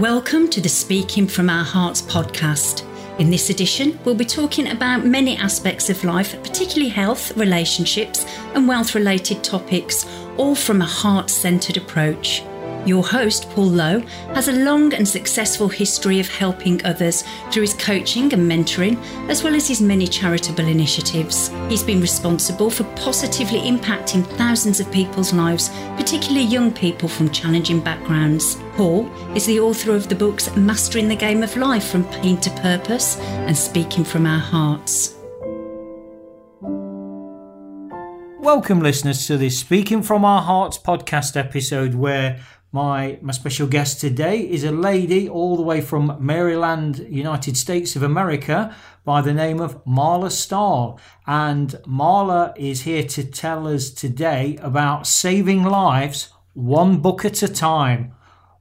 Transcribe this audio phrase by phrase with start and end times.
[0.00, 2.84] Welcome to the Speaking from Our Hearts podcast.
[3.18, 8.68] In this edition, we'll be talking about many aspects of life, particularly health, relationships, and
[8.68, 10.04] wealth related topics,
[10.36, 12.42] all from a heart centered approach.
[12.84, 14.00] Your host, Paul Lowe,
[14.34, 19.42] has a long and successful history of helping others through his coaching and mentoring, as
[19.42, 21.48] well as his many charitable initiatives.
[21.70, 27.80] He's been responsible for positively impacting thousands of people's lives, particularly young people from challenging
[27.80, 28.58] backgrounds.
[28.76, 32.50] Paul is the author of the books Mastering the Game of Life from Pain to
[32.60, 35.14] Purpose and Speaking from Our Hearts.
[38.38, 43.98] Welcome, listeners, to this Speaking from Our Hearts podcast episode where my, my special guest
[43.98, 49.32] today is a lady all the way from Maryland, United States of America, by the
[49.32, 51.00] name of Marla Stahl.
[51.26, 57.48] And Marla is here to tell us today about saving lives one book at a
[57.48, 58.12] time.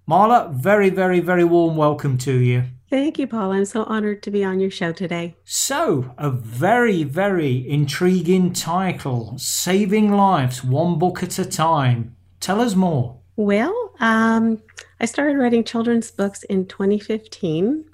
[0.08, 2.66] Marla, very, very, very warm welcome to you.
[2.92, 3.54] Thank you, Paul.
[3.54, 5.36] I'm so honored to be on your show today.
[5.46, 12.16] So, a very, very intriguing title Saving Lives One Book at a Time.
[12.40, 13.18] Tell us more.
[13.36, 14.62] Well, um,
[15.00, 17.86] I started writing children's books in 2015,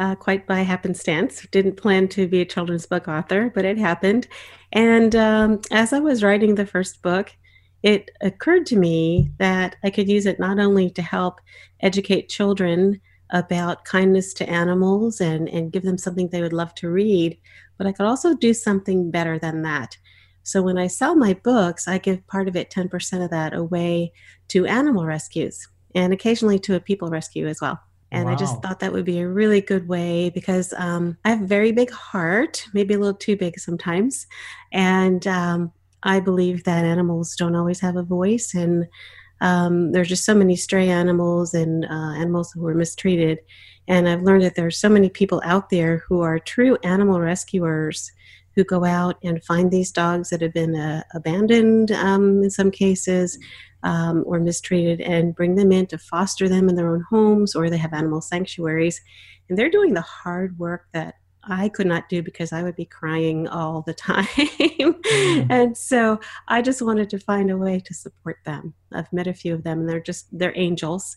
[0.00, 1.46] uh, quite by happenstance.
[1.52, 4.26] Didn't plan to be a children's book author, but it happened.
[4.72, 7.32] And um, as I was writing the first book,
[7.82, 11.40] it occurred to me that I could use it not only to help
[11.80, 13.00] educate children
[13.30, 17.38] about kindness to animals and, and give them something they would love to read,
[17.78, 19.96] but I could also do something better than that.
[20.42, 24.12] So when I sell my books, I give part of it, 10% of that, away
[24.48, 27.80] to animal rescues and occasionally to a people rescue as well.
[28.12, 28.32] And wow.
[28.32, 31.46] I just thought that would be a really good way because um, I have a
[31.46, 34.26] very big heart, maybe a little too big sometimes.
[34.72, 35.72] And um,
[36.02, 38.54] I believe that animals don't always have a voice.
[38.54, 38.86] And
[39.40, 43.38] um, there's just so many stray animals and uh, animals who are mistreated.
[43.88, 47.20] And I've learned that there are so many people out there who are true animal
[47.20, 48.12] rescuers
[48.54, 52.70] who go out and find these dogs that have been uh, abandoned um, in some
[52.70, 53.38] cases
[53.82, 57.70] um, or mistreated and bring them in to foster them in their own homes or
[57.70, 59.00] they have animal sanctuaries.
[59.48, 61.14] And they're doing the hard work that
[61.44, 64.24] I could not do because I would be crying all the time.
[64.26, 65.46] mm.
[65.50, 68.74] And so I just wanted to find a way to support them.
[68.92, 71.16] I've met a few of them and they're just, they're angels.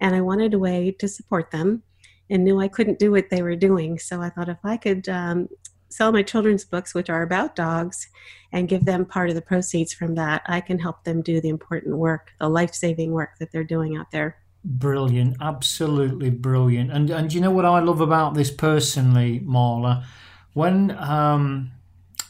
[0.00, 1.82] And I wanted a way to support them
[2.30, 3.98] and knew I couldn't do what they were doing.
[3.98, 5.48] So I thought if I could um,
[5.90, 8.06] sell my children's books, which are about dogs,
[8.52, 11.48] and give them part of the proceeds from that, I can help them do the
[11.48, 14.39] important work, the life saving work that they're doing out there.
[14.62, 16.90] Brilliant, absolutely brilliant.
[16.92, 20.04] And and you know what I love about this personally, Marla,
[20.52, 21.70] when um,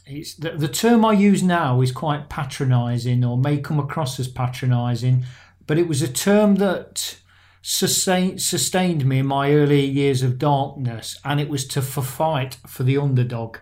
[0.05, 4.29] it's the, the term I use now is quite patronising, or may come across as
[4.29, 5.25] patronising,
[5.67, 7.17] but it was a term that
[7.61, 12.57] sustained sustained me in my early years of darkness, and it was to for fight
[12.65, 13.57] for the underdog.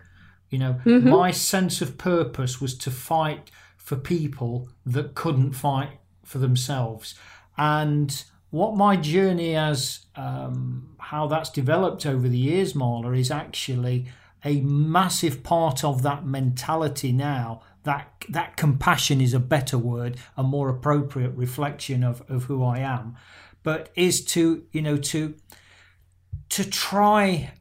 [0.48, 1.08] You know, mm-hmm.
[1.08, 7.16] my sense of purpose was to fight for people that couldn't fight for themselves,
[7.58, 14.06] and what my journey as um, how that's developed over the years, Marla, is actually
[14.44, 17.62] a massive part of that mentality now.
[17.84, 22.80] That that compassion is a better word, a more appropriate reflection of, of who I
[22.80, 23.16] am
[23.62, 25.34] but is to you know to
[26.48, 27.52] to try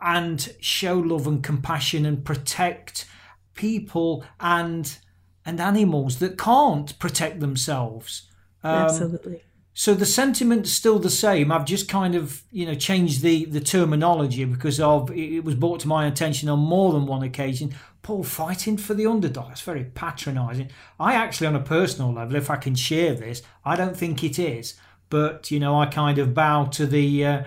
[0.00, 3.06] and show love and compassion and protect
[3.54, 4.98] people and
[5.44, 8.28] and animals that can't protect themselves.
[8.62, 9.42] Um, Absolutely.
[9.74, 11.50] So the sentiment's still the same.
[11.50, 15.80] I've just kind of you know changed the the terminology because of it was brought
[15.80, 17.74] to my attention on more than one occasion.
[18.02, 19.48] Paul fighting for the underdog.
[19.48, 20.70] That's very patronising.
[20.98, 24.40] I actually, on a personal level, if I can share this, I don't think it
[24.40, 24.74] is
[25.12, 27.42] but you know I kind of bow to the uh,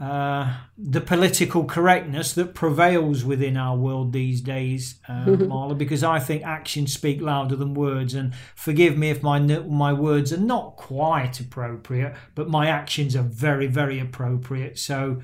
[0.00, 6.18] uh, the political correctness that prevails within our world these days, uh, Marla, because I
[6.18, 8.14] think actions speak louder than words.
[8.14, 13.22] And forgive me if my my words are not quite appropriate, but my actions are
[13.22, 14.78] very, very appropriate.
[14.78, 15.20] So,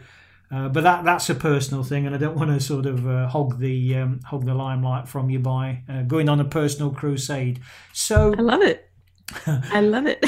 [0.51, 3.29] uh, but that that's a personal thing, and I don't want to sort of uh,
[3.29, 7.61] hog the um, hog the limelight from you by uh, going on a personal crusade.
[7.95, 8.91] So I love it.
[9.47, 10.23] I love it.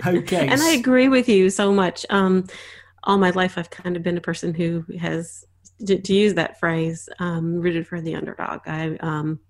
[0.06, 0.48] okay.
[0.48, 2.04] And I agree with you so much.
[2.10, 2.46] Um,
[3.06, 5.44] all my life, I've kind of been a person who has,
[5.86, 8.60] to, to use that phrase, um, rooted for the underdog.
[8.66, 9.40] I, um,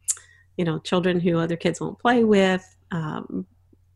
[0.57, 3.47] you know, children who other kids won't play with, um,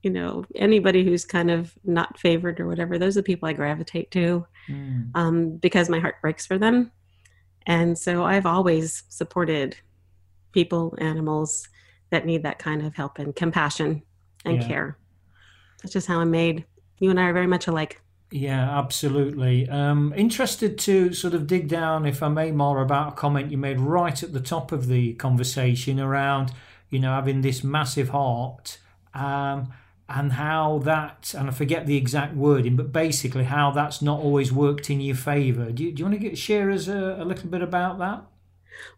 [0.02, 3.52] you know, anybody who's kind of not favored or whatever, those are the people I
[3.52, 5.10] gravitate to mm.
[5.14, 6.90] um, because my heart breaks for them.
[7.66, 9.76] And so I've always supported
[10.52, 11.68] people, animals
[12.10, 14.02] that need that kind of help and compassion
[14.44, 14.68] and yeah.
[14.68, 14.98] care.
[15.82, 16.64] That's just how I'm made.
[16.98, 18.00] You and I are very much alike.
[18.32, 19.68] Yeah, absolutely.
[19.68, 23.58] Um, interested to sort of dig down, if I may, more about a comment you
[23.58, 26.52] made right at the top of the conversation around,
[26.90, 28.78] you know, having this massive heart.
[29.14, 29.72] Um,
[30.08, 34.52] and how that, and I forget the exact wording, but basically how that's not always
[34.52, 35.70] worked in your favour.
[35.70, 38.24] Do you, do you want to get, share us a, a little bit about that?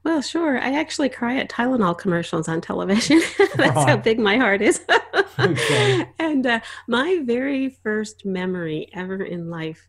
[0.04, 0.58] Well, sure.
[0.58, 3.20] I actually cry at Tylenol commercials on television.
[3.56, 4.80] That's how big my heart is.
[5.38, 6.06] okay.
[6.18, 9.86] And uh, my very first memory ever in life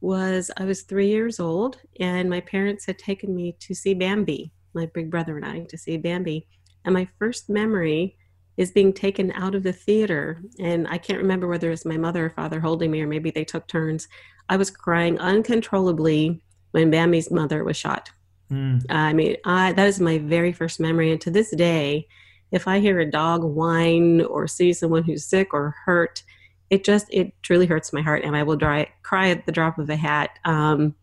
[0.00, 4.52] was I was three years old, and my parents had taken me to see Bambi,
[4.74, 6.48] my big brother and I, to see Bambi.
[6.84, 8.16] And my first memory
[8.56, 10.42] is being taken out of the theater.
[10.58, 13.30] And I can't remember whether it was my mother or father holding me, or maybe
[13.30, 14.08] they took turns.
[14.48, 16.42] I was crying uncontrollably
[16.72, 18.10] when Bambi's mother was shot.
[18.52, 18.84] Mm.
[18.90, 21.10] I mean, I, that is my very first memory.
[21.10, 22.06] And to this day,
[22.50, 26.22] if I hear a dog whine or see someone who's sick or hurt,
[26.68, 28.24] it just, it truly hurts my heart.
[28.24, 30.38] And I will dry, cry at the drop of a hat.
[30.44, 30.94] Um,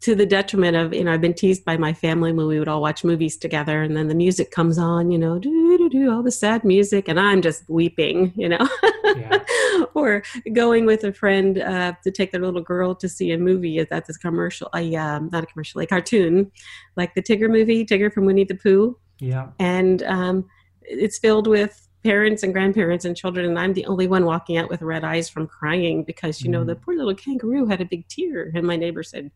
[0.00, 2.68] to the detriment of you know I've been teased by my family when we would
[2.68, 6.10] all watch movies together and then the music comes on you know do do do
[6.10, 8.68] all the sad music and I'm just weeping you know
[9.04, 9.44] yeah.
[9.94, 13.78] or going with a friend uh, to take their little girl to see a movie
[13.78, 16.50] is that this commercial a um, not a commercial a cartoon
[16.96, 20.48] like the Tigger movie Tigger from Winnie the Pooh yeah and um,
[20.82, 24.70] it's filled with parents and grandparents and children and i'm the only one walking out
[24.70, 26.82] with red eyes from crying because you know the mm.
[26.82, 29.28] poor little kangaroo had a big tear and my neighbor said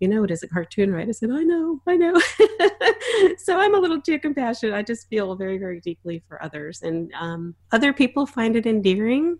[0.00, 1.06] you know it is a cartoon, right?
[1.06, 2.18] I said, I know, I know.
[3.38, 4.74] so I'm a little too compassionate.
[4.74, 6.82] I just feel very, very deeply for others.
[6.82, 9.38] And um, other people find it endearing.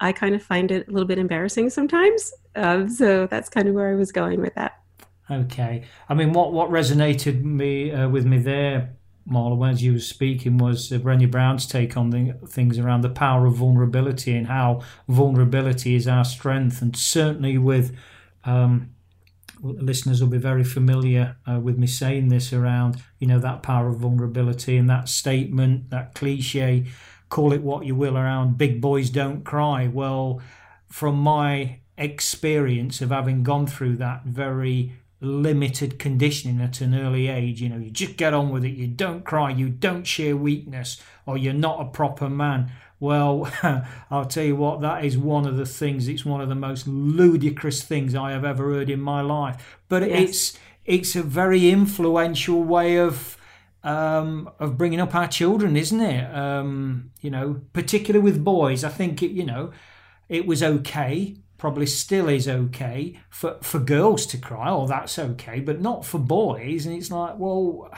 [0.00, 2.32] I kind of find it a little bit embarrassing sometimes.
[2.54, 4.80] Um, so that's kind of where I was going with that.
[5.30, 5.84] Okay.
[6.08, 8.96] I mean, what, what resonated me uh, with me there,
[9.28, 13.46] Marla, as you were speaking, was uh, Brown's take on the things around the power
[13.46, 16.80] of vulnerability and how vulnerability is our strength.
[16.80, 17.96] And certainly with
[18.44, 18.90] um,
[19.62, 23.88] listeners will be very familiar uh, with me saying this around, you know, that power
[23.88, 26.86] of vulnerability and that statement, that cliche,
[27.28, 29.86] call it what you will, around big boys don't cry.
[29.86, 30.40] Well,
[30.88, 37.60] from my experience of having gone through that very limited conditioning at an early age,
[37.60, 41.02] you know, you just get on with it, you don't cry, you don't share weakness,
[41.24, 42.70] or you're not a proper man.
[43.00, 43.50] Well,
[44.10, 46.86] I'll tell you what, that is one of the things, it's one of the most
[46.86, 49.78] ludicrous things I have ever heard in my life.
[49.88, 50.22] But yes.
[50.22, 53.35] it's it's a very influential way of
[53.86, 56.34] um, of bringing up our children, isn't it?
[56.34, 59.70] Um, you know, particularly with boys, I think it, you know,
[60.28, 64.70] it was okay, probably still is okay for for girls to cry.
[64.70, 66.84] Oh, that's okay, but not for boys.
[66.84, 67.88] And it's like, well,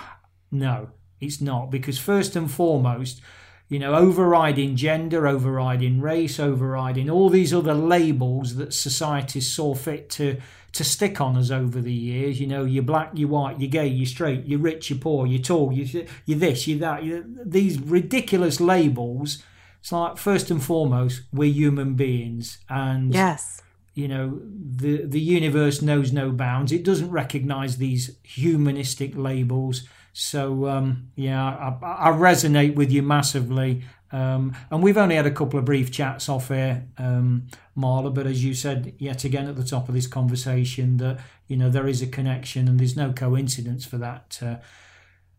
[0.51, 0.91] no,
[1.21, 3.23] it's not because first and foremost,
[3.69, 10.09] you know, overriding gender, overriding race, overriding all these other labels that society saw fit
[10.11, 10.41] to
[10.73, 12.41] to stick on us over the years.
[12.41, 15.43] You know, you're black, you're white, you're gay, you're straight, you're rich, you're poor, you're
[15.43, 17.05] tall, you're, you're this, you're that.
[17.05, 19.43] You're, these ridiculous labels.
[19.81, 23.63] It's like first and foremost, we're human beings, and yes,
[23.95, 26.73] you know, the the universe knows no bounds.
[26.73, 29.87] It doesn't recognise these humanistic labels
[30.19, 33.85] so um, yeah, I, I, resonate with you massively.
[34.11, 38.13] Um, and we've only had a couple of brief chats off here, um, Marla.
[38.13, 41.71] But as you said yet again at the top of this conversation, that you know
[41.71, 44.57] there is a connection, and there's no coincidence for that uh,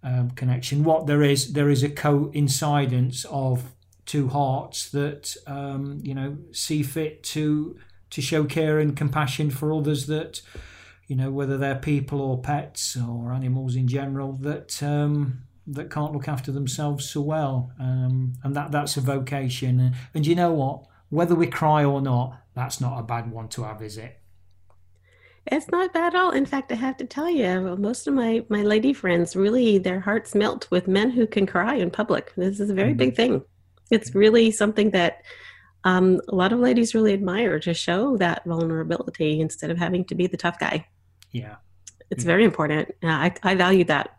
[0.01, 0.85] um, connection.
[0.85, 3.73] What there is, there is a coincidence of
[4.05, 7.77] two hearts that um, you know see fit to
[8.11, 10.41] to show care and compassion for others that
[11.09, 16.13] you know, whether they're people or pets or animals in general that um, that can't
[16.13, 19.79] look after themselves so well, um, and that that's a vocation.
[19.79, 20.85] And, and you know what?
[21.09, 24.19] Whether we cry or not, that's not a bad one to have, is it?
[25.47, 26.29] It's not bad at all.
[26.29, 29.99] In fact, I have to tell you, most of my my lady friends really their
[29.99, 32.35] hearts melt with men who can cry in public.
[32.35, 32.97] This is a very mm-hmm.
[32.97, 33.41] big thing.
[33.89, 35.23] It's really something that
[35.85, 40.13] um, a lot of ladies really admire to show that vulnerability instead of having to
[40.13, 40.85] be the tough guy.
[41.31, 41.55] Yeah.
[42.09, 42.27] It's yeah.
[42.27, 42.93] very important.
[43.03, 44.17] I, I value that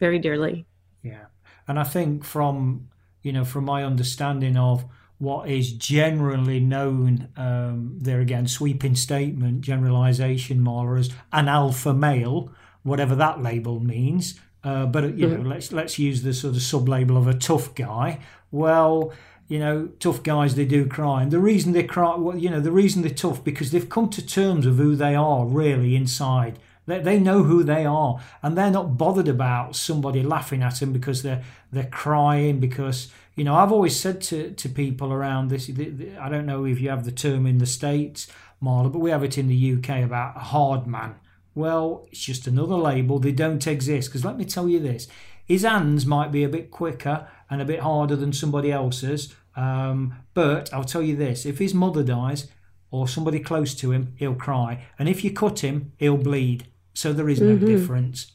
[0.00, 0.66] very dearly.
[1.02, 1.26] Yeah.
[1.66, 2.88] And I think from,
[3.22, 4.84] you know, from my understanding of
[5.18, 12.52] what is generally known, um, there again, sweeping statement, generalization more as an alpha male,
[12.82, 14.38] whatever that label means.
[14.64, 15.42] Uh, but you mm-hmm.
[15.42, 18.20] know, let's let's use the sort of sub label of a tough guy.
[18.50, 19.12] Well,
[19.48, 22.60] you know, tough guys they do cry, and the reason they cry, well, you know,
[22.60, 26.58] the reason they're tough because they've come to terms with who they are really inside.
[26.86, 30.92] They, they know who they are, and they're not bothered about somebody laughing at them
[30.92, 32.60] because they're they're crying.
[32.60, 35.70] Because you know, I've always said to to people around this.
[35.70, 38.26] I don't know if you have the term in the states,
[38.62, 41.14] Marla, but we have it in the UK about a hard man.
[41.54, 43.18] Well, it's just another label.
[43.18, 44.10] They don't exist.
[44.10, 45.08] Because let me tell you this:
[45.46, 49.34] his hands might be a bit quicker and a bit harder than somebody else's.
[49.56, 52.48] Um, but I'll tell you this: if his mother dies,
[52.90, 54.84] or somebody close to him, he'll cry.
[54.98, 56.68] And if you cut him, he'll bleed.
[56.94, 57.66] So there is no mm-hmm.
[57.66, 58.32] difference.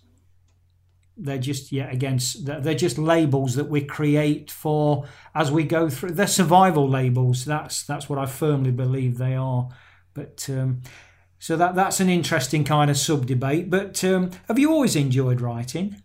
[1.15, 5.05] They're just yeah again they're just labels that we create for
[5.36, 6.12] as we go through.
[6.12, 7.46] They're survival labels.
[7.46, 9.70] That's that's what I firmly believe they are.
[10.13, 10.82] But um,
[11.38, 13.70] so that that's an interesting kind of sub debate.
[13.70, 16.01] But um, have you always enjoyed writing?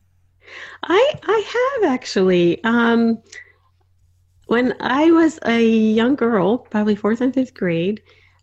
[0.83, 2.63] I I have actually.
[2.65, 3.23] Um,
[4.47, 8.01] when I was a young girl, probably fourth and fifth grade,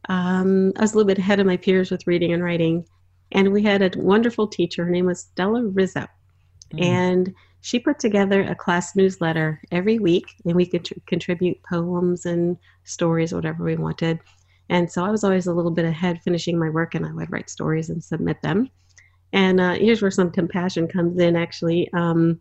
[0.08, 2.86] um, I was a little bit ahead of my peers with reading and writing.
[3.32, 4.86] And we had a wonderful teacher.
[4.86, 6.06] Her name was Stella Rizzo.
[6.74, 6.82] Mm.
[6.84, 12.28] And she put together a class newsletter every week, and we could tr- contribute poems
[12.28, 14.20] and stories, whatever we wanted.
[14.70, 17.32] And so I was always a little bit ahead finishing my work, and I would
[17.32, 18.70] write stories and submit them.
[19.36, 21.92] And uh, here's where some compassion comes in actually.
[21.92, 22.40] Um,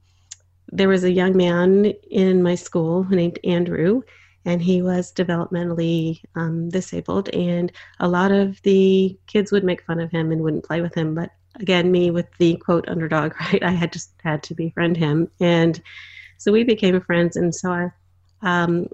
[0.68, 4.02] there was a young man in my school named Andrew,
[4.44, 7.30] and he was developmentally um, disabled.
[7.30, 10.94] And a lot of the kids would make fun of him and wouldn't play with
[10.94, 11.16] him.
[11.16, 13.62] But again, me with the quote underdog, right?
[13.64, 15.82] I had just had to befriend him, and
[16.38, 17.34] so we became friends.
[17.34, 17.90] And so I,
[18.42, 18.86] um,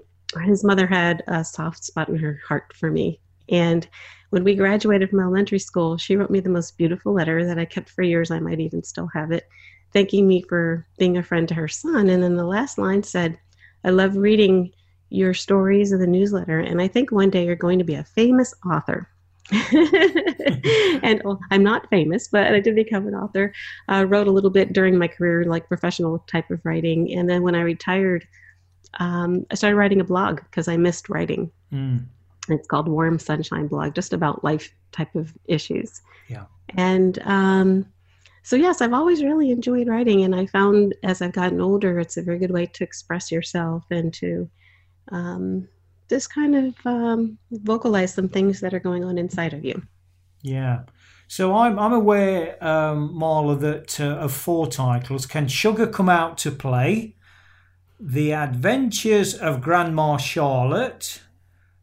[0.43, 3.87] his mother had a soft spot in her heart for me, and
[4.31, 7.65] when we graduated from elementary school, she wrote me the most beautiful letter that I
[7.65, 8.31] kept for years.
[8.31, 9.47] I might even still have it,
[9.91, 12.09] thanking me for being a friend to her son.
[12.09, 13.37] And then the last line said,
[13.83, 14.71] I love reading
[15.09, 16.59] your stories in the newsletter.
[16.59, 19.09] And I think one day you're going to be a famous author.
[19.51, 23.51] and well, I'm not famous, but I did become an author.
[23.89, 27.13] I uh, wrote a little bit during my career, like professional type of writing.
[27.13, 28.25] And then when I retired,
[28.99, 31.51] um, I started writing a blog because I missed writing.
[31.73, 32.05] Mm.
[32.51, 36.01] It's called Warm Sunshine Blog, just about life type of issues.
[36.27, 36.45] Yeah.
[36.75, 37.85] And um,
[38.43, 40.23] so, yes, I've always really enjoyed writing.
[40.23, 43.83] And I found as I've gotten older, it's a very good way to express yourself
[43.91, 44.49] and to
[45.11, 45.67] um,
[46.09, 49.81] just kind of um, vocalize some things that are going on inside of you.
[50.41, 50.83] Yeah.
[51.27, 55.25] So I'm, I'm aware, um, Marla, that uh, of four titles.
[55.25, 57.15] Can Sugar come out to play?
[57.97, 61.21] The Adventures of Grandma Charlotte,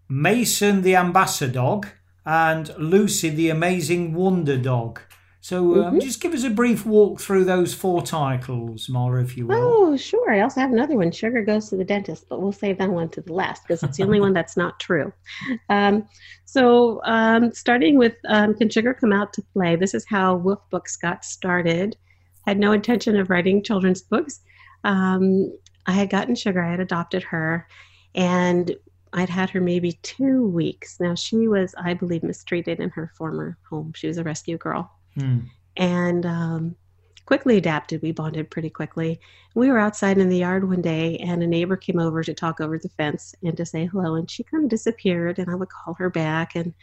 [0.09, 1.87] Mason the Ambassador Dog,
[2.25, 5.00] and Lucy the Amazing Wonder Dog.
[5.41, 6.00] So um, mm-hmm.
[6.00, 9.57] just give us a brief walk through those four titles, Mara, if you will.
[9.57, 10.31] Oh, sure.
[10.31, 13.09] I also have another one, Sugar Goes to the Dentist, but we'll save that one
[13.11, 15.12] to the last because it's the only one that's not true.
[15.71, 16.09] Um,
[16.45, 19.77] so um, starting with um, Can Sugar Come Out to Play?
[19.77, 21.97] This is how Wolf Books got started.
[22.47, 24.41] Had no intention of writing children's books.
[24.85, 25.53] Um,
[25.87, 27.67] I had gotten Sugar, I had adopted her,
[28.15, 28.75] and
[29.12, 30.99] I'd had her maybe two weeks.
[31.00, 33.93] Now, she was, I believe, mistreated in her former home.
[33.95, 35.49] She was a rescue girl mm.
[35.77, 36.77] and um,
[37.27, 38.03] quickly adapted.
[38.03, 39.21] We bonded pretty quickly.
[39.55, 42.61] We were outside in the yard one day, and a neighbor came over to talk
[42.61, 44.15] over the fence and to say hello.
[44.15, 46.55] And she kind of disappeared, and I would call her back.
[46.55, 46.75] And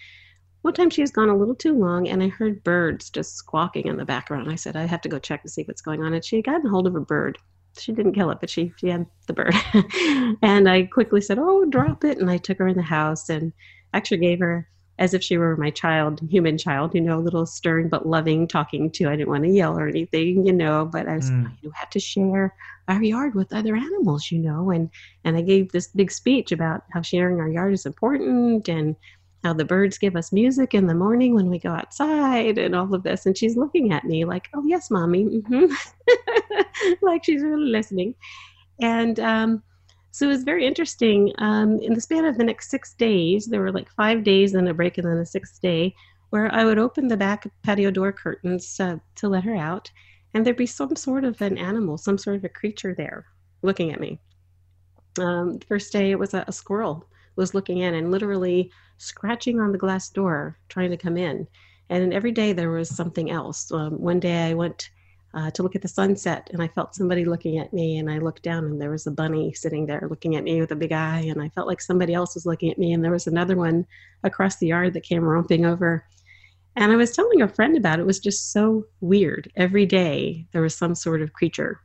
[0.61, 3.87] one time she was gone a little too long, and I heard birds just squawking
[3.87, 4.49] in the background.
[4.51, 6.13] I said, I have to go check to see what's going on.
[6.13, 7.37] And she had gotten hold of a bird.
[7.77, 9.55] She didn't kill it, but she, she had the bird.
[10.41, 12.17] and I quickly said, Oh, drop it.
[12.17, 13.53] And I took her in the house and
[13.93, 14.67] actually gave her
[14.97, 18.47] as if she were my child, human child, you know, a little stern but loving
[18.47, 19.09] talking to.
[19.09, 21.51] I didn't want to yell or anything, you know, but I was mm.
[21.61, 22.55] you have to share
[22.87, 24.89] our yard with other animals, you know, and
[25.23, 28.95] and I gave this big speech about how sharing our yard is important and
[29.43, 32.93] how the birds give us music in the morning when we go outside and all
[32.93, 33.25] of this.
[33.25, 35.65] And she's looking at me like, oh yes, mommy, mm-hmm.
[37.01, 38.15] like she's really listening.
[38.81, 39.63] And um,
[40.11, 41.33] so it was very interesting.
[41.37, 44.67] Um, in the span of the next six days, there were like five days and
[44.67, 45.95] a break, and then a sixth day,
[46.29, 49.91] where I would open the back patio door curtains uh, to let her out,
[50.33, 53.25] and there'd be some sort of an animal, some sort of a creature there
[53.61, 54.19] looking at me.
[55.19, 59.59] Um, the first day, it was a, a squirrel was looking in and literally scratching
[59.59, 61.47] on the glass door, trying to come in.
[61.89, 63.71] And every day there was something else.
[63.71, 64.89] Um, one day I went
[65.35, 68.19] uh, to look at the sunset and I felt somebody looking at me and I
[68.19, 70.93] looked down and there was a bunny sitting there looking at me with a big
[70.93, 73.57] eye and I felt like somebody else was looking at me and there was another
[73.57, 73.85] one
[74.23, 76.05] across the yard that came romping over.
[76.77, 78.03] And I was telling a friend about it.
[78.03, 79.51] it was just so weird.
[79.57, 81.81] Every day there was some sort of creature.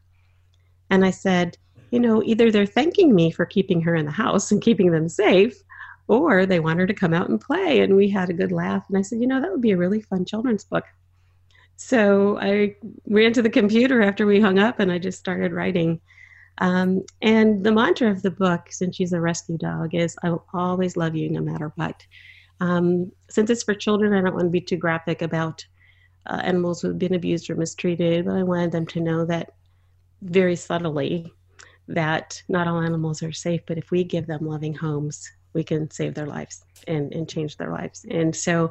[0.89, 1.59] And I said,
[1.91, 5.09] you know, either they're thanking me for keeping her in the house and keeping them
[5.09, 5.61] safe,
[6.07, 7.81] or they want her to come out and play.
[7.81, 8.85] And we had a good laugh.
[8.89, 10.85] And I said, you know, that would be a really fun children's book.
[11.83, 15.99] So I ran to the computer after we hung up and I just started writing.
[16.59, 20.45] Um, and the mantra of the book, since she's a rescue dog, is I will
[20.53, 22.05] always love you no matter what.
[22.61, 25.65] Um, since it's for children, I don't want to be too graphic about
[26.27, 29.55] uh, animals who've been abused or mistreated, but I wanted them to know that
[30.21, 31.33] very subtly
[31.89, 35.91] that not all animals are safe, but if we give them loving homes, we can
[35.91, 38.05] save their lives and, and change their lives.
[38.11, 38.71] And so,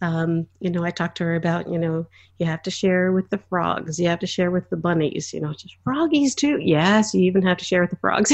[0.00, 2.06] um, you know, I talked to her about, you know,
[2.38, 5.40] you have to share with the frogs, you have to share with the bunnies, you
[5.40, 6.58] know, just froggies too.
[6.58, 8.32] Yes, you even have to share with the frogs.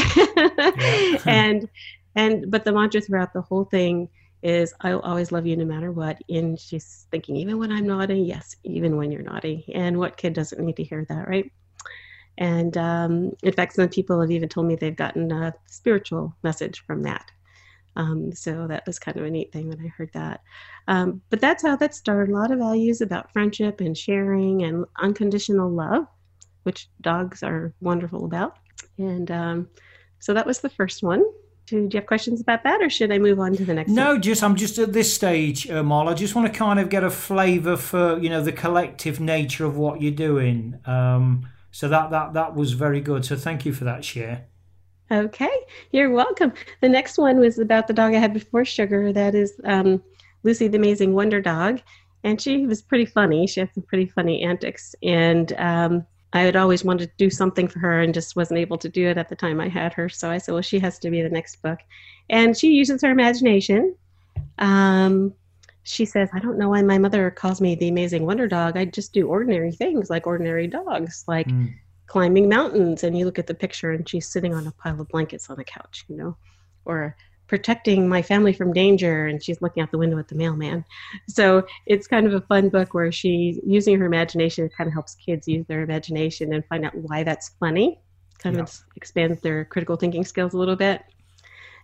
[1.27, 1.69] and,
[2.15, 4.09] and, but the mantra throughout the whole thing
[4.43, 6.23] is I'll always love you no matter what.
[6.29, 9.65] And she's thinking, even when I'm naughty, yes, even when you're naughty.
[9.75, 11.51] And what kid doesn't need to hear that, right?
[12.39, 16.85] And um, in fact, some people have even told me they've gotten a spiritual message
[16.87, 17.31] from that.
[17.97, 20.43] Um, so that was kind of a neat thing when I heard that.
[20.87, 22.31] Um, but that's how that started.
[22.31, 26.07] A lot of values about friendship and sharing and unconditional love,
[26.65, 28.59] which dogs are wonderful about.
[28.99, 29.69] And um,
[30.19, 31.25] so that was the first one.
[31.67, 33.91] Do, you have questions about that, or should I move on to the next?
[33.91, 34.23] No, one?
[34.23, 36.11] just I'm just at this stage, uh, Marla.
[36.11, 39.65] I just want to kind of get a flavour for you know the collective nature
[39.65, 40.79] of what you're doing.
[40.85, 43.25] Um, so that that that was very good.
[43.25, 44.47] So thank you for that share.
[45.11, 45.51] Okay,
[45.93, 46.53] you're welcome.
[46.81, 49.13] The next one was about the dog I had before Sugar.
[49.13, 50.03] That is um,
[50.43, 51.81] Lucy the Amazing Wonder Dog,
[52.25, 53.47] and she was pretty funny.
[53.47, 57.69] She had some pretty funny antics, and um, I had always wanted to do something
[57.69, 60.09] for her and just wasn't able to do it at the time I had her.
[60.09, 61.79] So I said, well, she has to be the next book.
[62.29, 63.95] And she uses her imagination.
[64.59, 65.33] Um,
[65.85, 68.77] she says, I don't know why my mother calls me the amazing wonder dog.
[68.77, 71.73] I just do ordinary things like ordinary dogs, like mm.
[72.07, 73.05] Climbing mountains.
[73.05, 75.59] And you look at the picture and she's sitting on a pile of blankets on
[75.59, 76.37] a couch, you know,
[76.85, 80.85] or protecting my family from danger and she's looking out the window at the mailman.
[81.29, 84.95] So it's kind of a fun book where she's using her imagination it kind of
[84.95, 88.01] helps kids use their imagination and find out why that's funny
[88.39, 88.63] kind yeah.
[88.63, 91.03] of expands their critical thinking skills a little bit.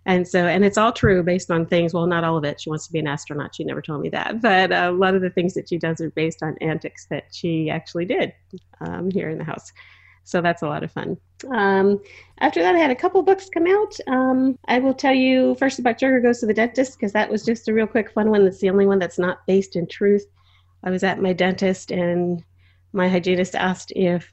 [0.05, 2.61] And so and it's all true based on things well not all of it.
[2.61, 3.55] She wants to be an astronaut.
[3.55, 4.41] She never told me that.
[4.41, 7.71] But a lot of the things that she does are based on antics that she
[7.71, 8.35] actually did
[8.81, 9.73] um, here in the house
[10.25, 11.17] so that's a lot of fun.
[11.51, 12.01] Um,
[12.39, 13.97] after that, I had a couple books come out.
[14.07, 17.45] Um, I will tell you first about Sugar Goes to the Dentist because that was
[17.45, 18.45] just a real quick fun one.
[18.45, 20.25] That's the only one that's not based in truth.
[20.85, 22.43] I was at my dentist and
[22.93, 24.33] my hygienist asked if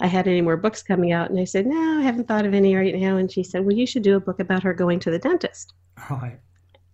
[0.00, 2.54] I had any more books coming out, and I said, No, I haven't thought of
[2.54, 3.16] any right now.
[3.16, 5.74] And she said, Well, you should do a book about her going to the dentist.
[6.10, 6.40] Right.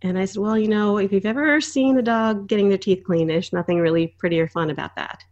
[0.02, 3.04] And I said, Well, you know, if you've ever seen a dog getting their teeth
[3.04, 5.24] cleaned, there's nothing really pretty or fun about that.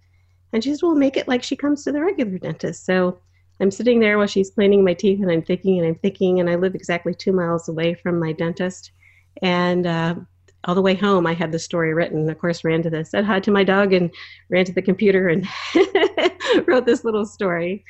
[0.57, 2.87] And she says, Well, make it like she comes to the regular dentist.
[2.87, 3.19] So
[3.61, 6.49] I'm sitting there while she's cleaning my teeth and I'm thinking and I'm thinking, and
[6.49, 8.92] I live exactly two miles away from my dentist.
[9.42, 10.14] And uh,
[10.64, 12.31] all the way home, I had the story written.
[12.31, 14.11] Of course, ran to the said hi to my dog and
[14.49, 15.47] ran to the computer and
[16.66, 17.85] wrote this little story.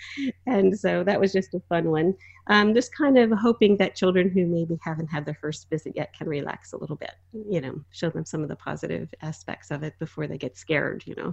[0.48, 2.16] And so that was just a fun one.
[2.48, 6.12] Um, just kind of hoping that children who maybe haven't had their first visit yet
[6.18, 9.84] can relax a little bit, you know, show them some of the positive aspects of
[9.84, 11.32] it before they get scared, you know.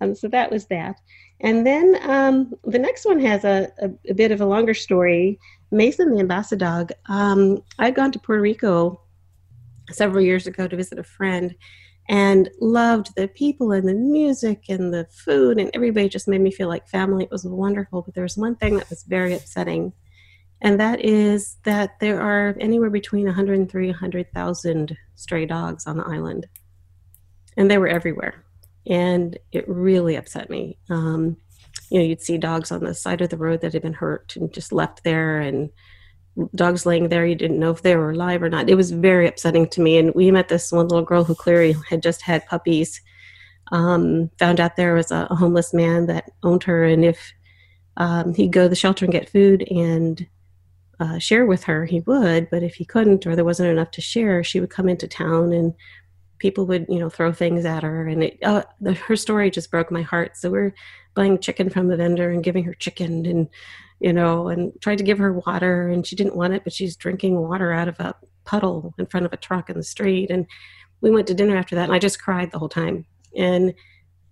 [0.00, 1.00] Um, so that was that.
[1.40, 5.38] And then um, the next one has a, a, a, bit of a longer story.
[5.70, 6.86] Mason the Ambassador.
[7.06, 9.00] Um, I'd gone to Puerto Rico
[9.90, 11.54] several years ago to visit a friend
[12.08, 16.50] and loved the people and the music and the food and everybody just made me
[16.50, 17.24] feel like family.
[17.24, 18.02] It was wonderful.
[18.02, 19.92] But there was one thing that was very upsetting,
[20.62, 26.04] and that is that there are anywhere between 100 and 300,000 stray dogs on the
[26.04, 26.46] island.
[27.56, 28.44] And they were everywhere
[28.88, 30.78] and it really upset me.
[30.88, 31.36] Um,
[31.90, 34.34] you know, you'd see dogs on the side of the road that had been hurt
[34.36, 35.70] and just left there, and
[36.54, 37.26] dogs laying there.
[37.26, 38.68] You didn't know if they were alive or not.
[38.68, 39.98] It was very upsetting to me.
[39.98, 43.00] And we met this one little girl who clearly had just had puppies.
[43.70, 47.32] Um, found out there was a, homeless man that owned her, and if
[47.98, 50.26] um, he'd go to the shelter and get food and
[51.00, 52.48] uh, share with her, he would.
[52.50, 55.52] But if he couldn't, or there wasn't enough to share, she would come into town
[55.52, 55.74] and
[56.38, 59.70] people would you know throw things at her and it, uh, the, her story just
[59.70, 60.36] broke my heart.
[60.36, 60.74] So we're
[61.14, 63.48] buying chicken from the vendor and giving her chicken and
[64.00, 66.94] you know and tried to give her water and she didn't want it but she's
[66.94, 70.30] drinking water out of a puddle in front of a truck in the street.
[70.30, 70.46] And
[71.00, 73.04] we went to dinner after that and i just cried the whole time.
[73.36, 73.74] And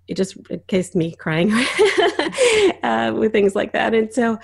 [0.09, 1.53] it just it cased me crying
[2.83, 3.95] uh, with things like that.
[3.95, 4.39] And so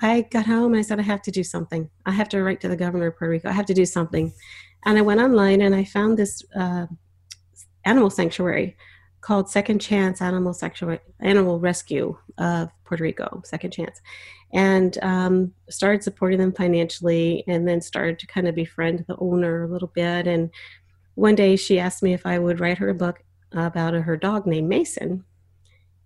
[0.00, 1.88] i got home and i said i have to do something.
[2.06, 3.48] I have to write to the governor of puerto rico.
[3.48, 4.32] I have to do something
[4.84, 6.86] and I went online and I found this uh,
[7.84, 8.76] animal sanctuary
[9.20, 14.00] called Second Chance Animal Sanctuary, Animal Rescue of Puerto Rico, Second Chance,
[14.52, 19.64] and um, started supporting them financially, and then started to kind of befriend the owner
[19.64, 20.26] a little bit.
[20.26, 20.50] And
[21.14, 24.46] one day she asked me if I would write her a book about her dog
[24.46, 25.24] named Mason,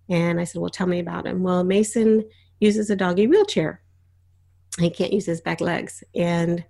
[0.09, 1.43] And I said, Well, tell me about him.
[1.43, 2.27] Well, Mason
[2.59, 3.81] uses a doggy wheelchair.
[4.79, 6.03] He can't use his back legs.
[6.15, 6.65] And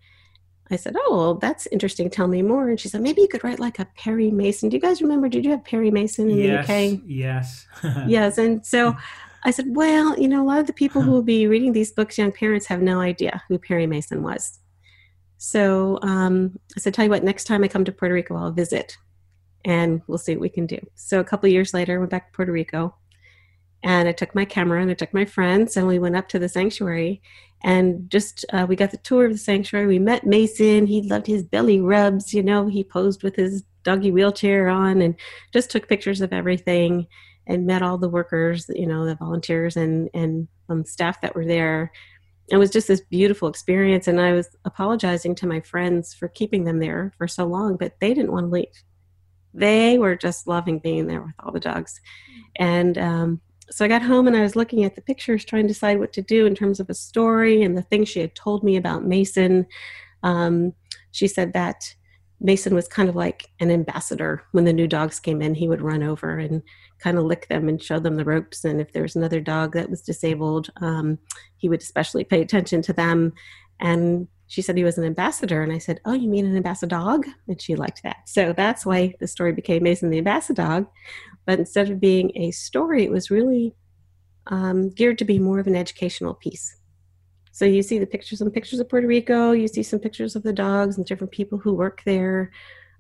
[0.71, 2.09] I said, Oh, well, that's interesting.
[2.09, 2.69] Tell me more.
[2.69, 4.69] And she said, Maybe you could write like a Perry Mason.
[4.69, 5.27] Do you guys remember?
[5.29, 7.01] Did you have Perry Mason in yes, the UK?
[7.05, 7.67] Yes.
[8.07, 8.37] yes.
[8.37, 8.95] And so
[9.43, 11.91] I said, Well, you know, a lot of the people who will be reading these
[11.91, 14.59] books, young parents, have no idea who Perry Mason was.
[15.37, 18.51] So um, I said, Tell you what, next time I come to Puerto Rico, I'll
[18.51, 18.97] visit
[19.65, 20.79] and we'll see what we can do.
[20.95, 22.95] So a couple years later, I went back to Puerto Rico
[23.83, 26.39] and I took my camera and I took my friends and we went up to
[26.39, 27.21] the sanctuary
[27.63, 29.87] and just uh, we got the tour of the sanctuary.
[29.87, 30.85] We met Mason.
[30.85, 32.33] He loved his belly rubs.
[32.33, 35.15] You know, he posed with his doggy wheelchair on and
[35.53, 37.07] just took pictures of everything
[37.47, 38.69] and met all the workers.
[38.73, 41.91] You know, the volunteers and and um, staff that were there.
[42.49, 46.65] It was just this beautiful experience, and I was apologizing to my friends for keeping
[46.65, 48.83] them there for so long, but they didn't want to leave.
[49.53, 52.01] They were just loving being there with all the dogs,
[52.57, 53.41] and um,
[53.73, 56.13] so I got home and I was looking at the pictures, trying to decide what
[56.13, 59.03] to do in terms of a story and the things she had told me about
[59.03, 59.65] Mason.
[60.21, 60.73] Um,
[61.11, 61.95] she said that
[62.39, 64.43] Mason was kind of like an ambassador.
[64.51, 66.61] When the new dogs came in, he would run over and
[66.99, 68.63] kind of lick them and show them the ropes.
[68.63, 71.17] And if there was another dog that was disabled, um,
[71.57, 73.33] he would especially pay attention to them.
[73.79, 75.63] And she said he was an ambassador.
[75.63, 77.25] And I said, Oh, you mean an ambassador dog?
[77.47, 78.17] And she liked that.
[78.27, 80.87] So that's why the story became Mason the Ambassador Dog.
[81.45, 83.75] But instead of being a story, it was really
[84.47, 86.77] um, geared to be more of an educational piece.
[87.51, 90.43] So you see the pictures, some pictures of Puerto Rico, you see some pictures of
[90.43, 92.51] the dogs and different people who work there.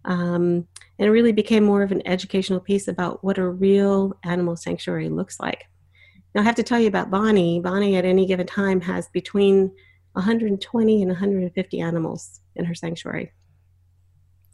[0.05, 0.67] Um,
[0.99, 5.09] and it really became more of an educational piece about what a real animal sanctuary
[5.09, 5.65] looks like.
[6.35, 7.59] Now, I have to tell you about Bonnie.
[7.59, 9.71] Bonnie, at any given time, has between
[10.13, 13.31] 120 and 150 animals in her sanctuary.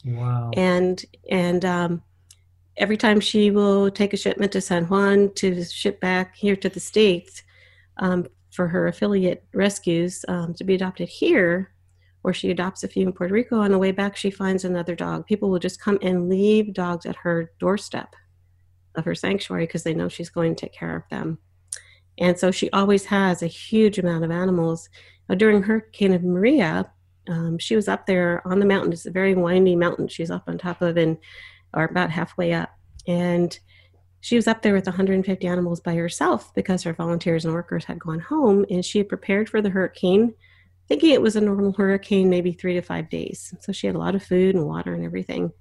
[0.06, 0.52] Wow.
[0.56, 2.02] And and um,
[2.80, 6.70] every time she will take a shipment to San Juan to ship back here to
[6.70, 7.44] the States
[7.98, 11.72] um, for her affiliate rescues um, to be adopted here,
[12.24, 13.60] or she adopts a few in Puerto Rico.
[13.60, 15.28] On the way back, she finds another dog.
[15.28, 18.16] People will just come and leave dogs at her doorstep
[18.96, 21.38] of her sanctuary because they know she's going to take care of them.
[22.18, 24.90] And so she always has a huge amount of animals.
[25.28, 26.92] Now, during Hurricane Maria,
[27.28, 28.92] um, she was up there on the mountain.
[28.92, 31.18] It's a very windy mountain she's up on top of, and
[31.74, 32.70] or about halfway up.
[33.08, 33.58] And
[34.22, 38.00] she was up there with 150 animals by herself because her volunteers and workers had
[38.00, 40.34] gone home and she had prepared for the hurricane,
[40.88, 43.54] thinking it was a normal hurricane, maybe three to five days.
[43.62, 45.52] So she had a lot of food and water and everything.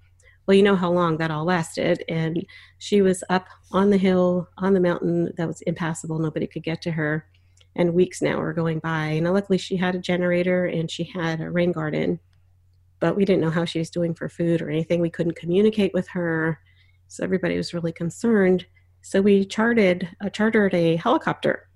[0.47, 2.03] Well, you know how long that all lasted.
[2.09, 2.45] And
[2.79, 6.19] she was up on the hill, on the mountain that was impassable.
[6.19, 7.27] Nobody could get to her.
[7.77, 9.09] And weeks now were going by.
[9.09, 12.19] And luckily, she had a generator and she had a rain garden
[13.01, 15.01] but we didn't know how she was doing for food or anything.
[15.01, 16.59] We couldn't communicate with her,
[17.09, 18.67] so everybody was really concerned.
[19.03, 21.69] So we charted uh, chartered a helicopter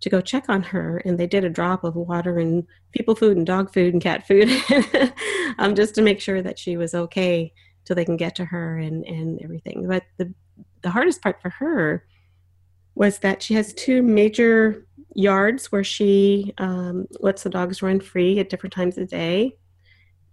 [0.00, 3.36] to go check on her, and they did a drop of water and people food
[3.36, 4.50] and dog food and cat food,
[5.58, 7.52] um, just to make sure that she was okay
[7.84, 9.86] till they can get to her and and everything.
[9.86, 10.32] But the
[10.82, 12.06] the hardest part for her
[12.94, 18.38] was that she has two major yards where she um, lets the dogs run free
[18.38, 19.56] at different times of day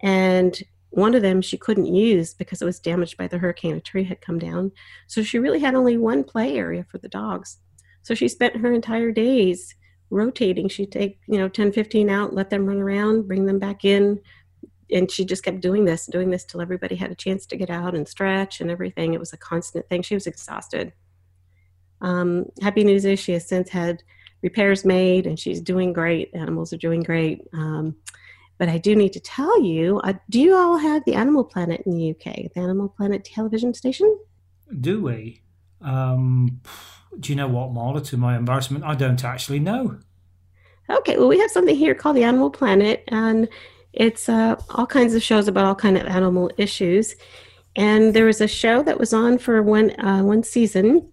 [0.02, 0.60] and
[0.92, 3.76] one of them she couldn't use because it was damaged by the hurricane.
[3.76, 4.72] A tree had come down.
[5.06, 7.58] So she really had only one play area for the dogs.
[8.02, 9.74] So she spent her entire days
[10.10, 10.68] rotating.
[10.68, 14.20] She'd take, you know, 10, 15 out, let them run around, bring them back in.
[14.90, 17.70] And she just kept doing this, doing this till everybody had a chance to get
[17.70, 19.14] out and stretch and everything.
[19.14, 20.02] It was a constant thing.
[20.02, 20.92] She was exhausted.
[22.02, 24.02] Um, happy news is she has since had
[24.42, 26.34] repairs made and she's doing great.
[26.34, 27.46] Animals are doing great.
[27.54, 27.96] Um,
[28.58, 31.82] but I do need to tell you uh, do you all have the Animal Planet
[31.86, 34.16] in the UK, the Animal Planet television station?
[34.80, 35.42] Do we?
[35.80, 36.60] Um,
[37.18, 38.04] do you know what, Marla?
[38.06, 39.98] To my embarrassment, I don't actually know.
[40.90, 43.48] Okay, well, we have something here called the Animal Planet, and
[43.92, 47.14] it's uh, all kinds of shows about all kind of animal issues.
[47.76, 51.10] And there was a show that was on for one uh, one season,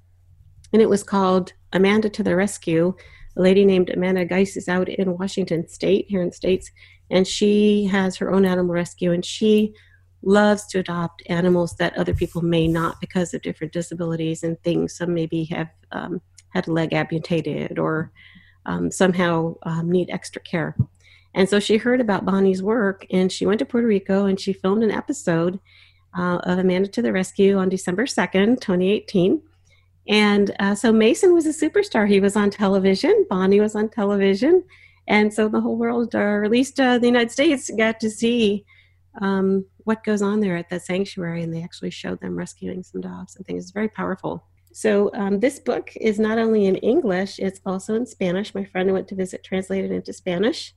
[0.74, 2.96] and it was called Amanda to the Rescue.
[3.38, 6.72] A lady named Amanda Giese is out in Washington State, here in the States,
[7.10, 9.74] and she has her own animal rescue and she
[10.22, 14.96] loves to adopt animals that other people may not because of different disabilities and things.
[14.96, 18.12] Some maybe have um, had a leg amputated or
[18.66, 20.76] um, somehow um, need extra care.
[21.34, 24.52] And so she heard about bonnie's work and she went to puerto rico and she
[24.52, 25.60] filmed an episode
[26.18, 29.40] uh, of amanda to the rescue on december 2nd 2018
[30.10, 32.10] and uh, so mason was a superstar.
[32.10, 33.26] He was on television.
[33.30, 34.64] Bonnie was on television
[35.10, 38.64] and so the whole world, or at least uh, the United States, got to see
[39.20, 43.02] um, what goes on there at that sanctuary, and they actually showed them rescuing some
[43.02, 43.66] dogs and things.
[43.66, 44.46] It's very powerful.
[44.72, 48.54] So um, this book is not only in English, it's also in Spanish.
[48.54, 50.76] My friend went to visit translated into Spanish.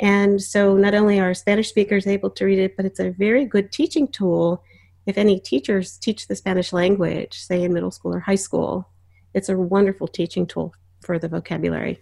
[0.00, 3.44] And so not only are Spanish speakers able to read it, but it's a very
[3.44, 4.64] good teaching tool
[5.06, 8.88] if any teachers teach the Spanish language, say in middle school or high school.
[9.32, 12.00] It's a wonderful teaching tool for the vocabulary.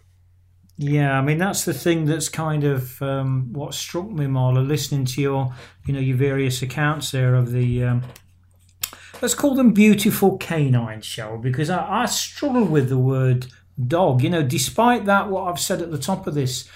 [0.80, 5.04] Yeah, I mean that's the thing that's kind of um, what struck me, Marla, listening
[5.06, 5.52] to your,
[5.84, 8.02] you know, your various accounts there of the um,
[9.20, 13.48] let's call them beautiful canines, shall because I, I struggle with the word
[13.84, 14.22] dog.
[14.22, 16.68] You know, despite that, what I've said at the top of this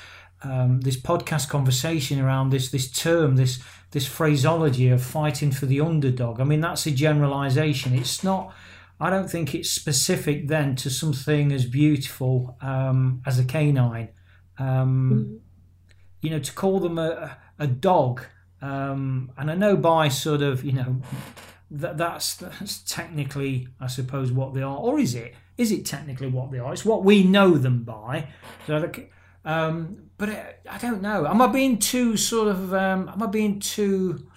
[0.43, 3.61] um, this podcast conversation around this this term, this
[3.93, 6.41] this phraseology of fighting for the underdog.
[6.41, 7.95] I mean, that's a generalization.
[7.95, 8.53] It's not.
[9.03, 14.11] I don't think it's specific then to something as beautiful um, as a canine.
[14.59, 14.69] Um,
[15.13, 15.37] mm-hmm.
[16.21, 18.23] You know, to call them a, a dog,
[18.61, 21.03] um, and I know by sort of you know
[21.73, 25.35] that that's, that's technically, I suppose, what they are, or is it?
[25.59, 26.73] Is it technically what they are?
[26.73, 28.29] It's what we know them by.
[28.69, 28.89] So,
[29.45, 30.29] um, but
[30.71, 31.27] I don't know.
[31.27, 32.73] Am I being too sort of?
[32.73, 34.29] Um, am I being too?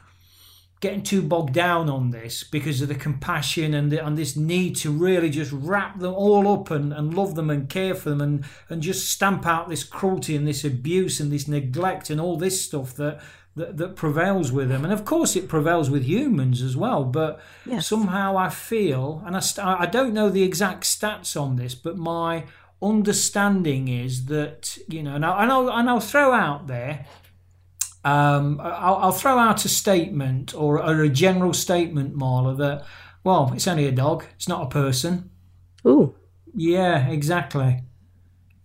[0.86, 4.76] Getting too bogged down on this because of the compassion and the, and this need
[4.76, 8.21] to really just wrap them all up and, and love them and care for them
[8.21, 12.38] and and just stamp out this cruelty and this abuse and this neglect and all
[12.38, 13.19] this stuff that
[13.56, 14.84] that, that prevails with them.
[14.84, 17.04] And of course, it prevails with humans as well.
[17.04, 17.88] But yes.
[17.88, 22.43] somehow I feel, and I, I don't know the exact stats on this, but my
[22.80, 27.06] understanding is that, you know, and, I, and, I'll, and I'll throw out there,
[28.06, 32.86] um, I'll, I'll, throw out a statement or, or a general statement, Marla, that,
[33.24, 35.32] well, it's only a dog, it's not a person.
[35.88, 36.15] Ooh.
[36.56, 37.82] Yeah, exactly.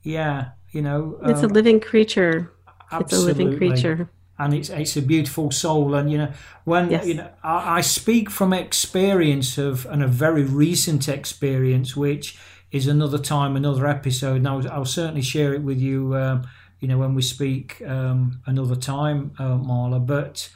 [0.03, 1.18] Yeah, you know.
[1.24, 2.53] It's um, a living creature.
[2.92, 3.31] Absolutely.
[3.31, 5.94] It's a living creature and it's it's a beautiful soul.
[5.94, 6.33] And you know,
[6.64, 7.07] when yes.
[7.07, 12.38] you know, I, I, speak from experience of and a very recent experience, which
[12.72, 14.37] is another time, another episode.
[14.37, 16.16] And I'll, I'll certainly share it with you.
[16.16, 16.48] Um,
[16.80, 20.04] you know, when we speak um, another time, uh, Marla.
[20.04, 20.50] But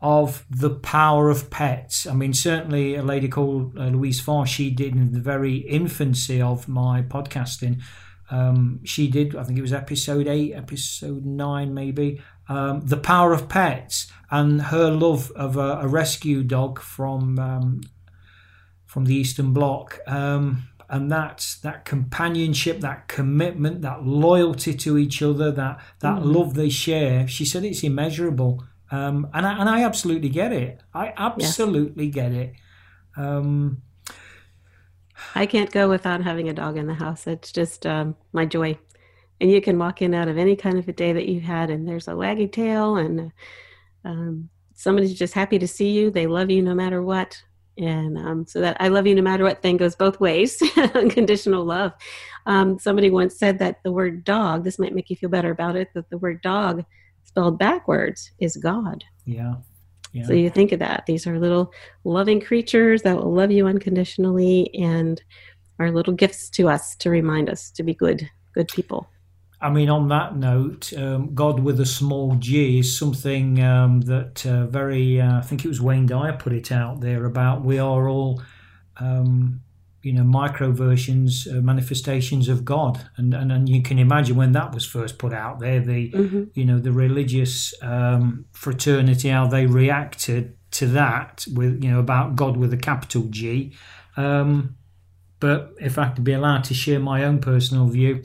[0.00, 2.06] of the power of pets.
[2.06, 6.40] I mean, certainly a lady called uh, Louise Farr, she did in the very infancy
[6.40, 7.82] of my podcasting.
[8.30, 13.32] Um, she did, I think it was episode eight, episode nine, maybe, um, the power
[13.32, 17.80] of pets and her love of a, a rescue dog from um,
[18.86, 19.98] from the Eastern Bloc.
[20.06, 26.34] Um, and that that companionship, that commitment, that loyalty to each other, that that mm.
[26.34, 27.28] love they share.
[27.28, 30.80] She said it's immeasurable, um, and I, and I absolutely get it.
[30.94, 32.12] I absolutely yeah.
[32.12, 32.52] get it.
[33.16, 33.82] Um,
[35.34, 37.26] I can't go without having a dog in the house.
[37.26, 38.78] It's just um, my joy
[39.40, 41.70] and you can walk in out of any kind of a day that you've had
[41.70, 43.32] and there's a waggy tail and
[44.04, 47.42] um, somebody's just happy to see you they love you no matter what
[47.78, 50.62] and um, so that i love you no matter what thing goes both ways
[50.94, 51.92] unconditional love
[52.46, 55.76] um, somebody once said that the word dog this might make you feel better about
[55.76, 56.84] it that the word dog
[57.24, 59.54] spelled backwards is god yeah
[60.12, 60.24] yeah.
[60.24, 61.04] So you think of that.
[61.06, 61.72] These are little
[62.04, 65.22] loving creatures that will love you unconditionally and
[65.78, 69.08] are little gifts to us to remind us to be good, good people.
[69.60, 74.46] I mean, on that note, um, God with a small g is something um, that
[74.46, 77.78] uh, very, uh, I think it was Wayne Dyer put it out there about we
[77.78, 78.40] are all,
[78.98, 79.60] um,
[80.02, 83.10] you know, micro versions, uh, manifestations of God.
[83.16, 86.44] And, and and you can imagine when that was first put out there, the, mm-hmm.
[86.54, 92.36] you know, the religious um, fraternity, how they reacted to that with, you know, about
[92.36, 93.74] God with a capital G.
[94.16, 94.76] Um,
[95.40, 98.22] but if I could be allowed to share my own personal view,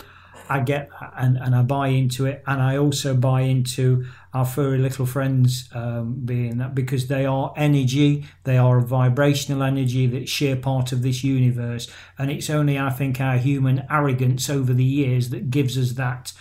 [0.54, 2.44] I get and, and I buy into it.
[2.46, 7.52] And I also buy into our furry little friends um, being that because they are
[7.58, 11.89] energy, they are a vibrational energy that share part of this universe.
[12.20, 16.34] And it's only, I think, our human arrogance over the years that gives us that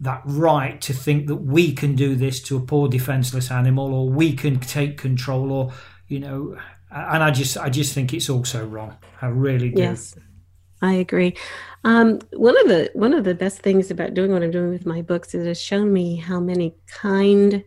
[0.00, 4.10] that right to think that we can do this to a poor defenseless animal or
[4.10, 5.72] we can take control or
[6.08, 6.58] you know
[6.90, 10.16] and i just i just think it's also wrong i really do yes
[10.84, 11.34] I agree.
[11.84, 14.84] Um, one of the one of the best things about doing what I'm doing with
[14.84, 17.64] my books is it has shown me how many kind,